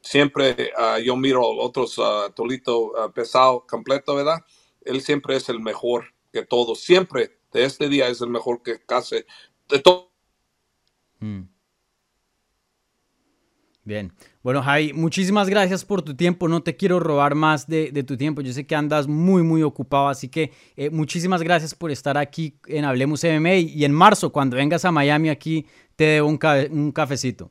siempre 0.00 0.72
uh, 0.78 0.98
yo 0.98 1.16
miro 1.16 1.42
otros 1.42 1.96
uh, 1.98 2.30
Tolito 2.34 2.92
pesado, 3.14 3.64
completo, 3.66 4.14
¿verdad? 4.14 4.44
Él 4.84 5.00
siempre 5.00 5.36
es 5.36 5.48
el 5.48 5.60
mejor 5.60 6.06
que 6.32 6.44
todos, 6.44 6.80
siempre 6.80 7.38
de 7.52 7.64
este 7.64 7.88
día 7.88 8.08
es 8.08 8.20
el 8.20 8.28
mejor 8.28 8.62
que 8.62 8.80
casi 8.84 9.24
de 9.68 9.78
todo. 9.78 10.10
Mm. 11.20 11.53
Bien. 13.84 14.12
Bueno, 14.42 14.62
Javi, 14.62 14.94
muchísimas 14.94 15.50
gracias 15.50 15.84
por 15.84 16.00
tu 16.00 16.14
tiempo. 16.14 16.48
No 16.48 16.62
te 16.62 16.74
quiero 16.74 17.00
robar 17.00 17.34
más 17.34 17.66
de, 17.66 17.90
tu 18.02 18.16
tiempo. 18.16 18.40
Yo 18.40 18.52
sé 18.52 18.66
que 18.66 18.74
andas 18.74 19.06
muy, 19.06 19.42
muy 19.42 19.62
ocupado. 19.62 20.08
Así 20.08 20.28
que 20.28 20.52
eh, 20.76 20.88
muchísimas 20.88 21.42
gracias 21.42 21.74
por 21.74 21.90
estar 21.90 22.16
aquí 22.16 22.58
en 22.66 22.86
Hablemos 22.86 23.22
MMA. 23.22 23.56
Y 23.56 23.84
en 23.84 23.92
marzo, 23.92 24.32
cuando 24.32 24.56
vengas 24.56 24.86
a 24.86 24.90
Miami, 24.90 25.28
aquí 25.28 25.66
te 25.96 26.04
debo 26.04 26.28
un, 26.28 26.38
un 26.70 26.92
cafecito. 26.92 27.50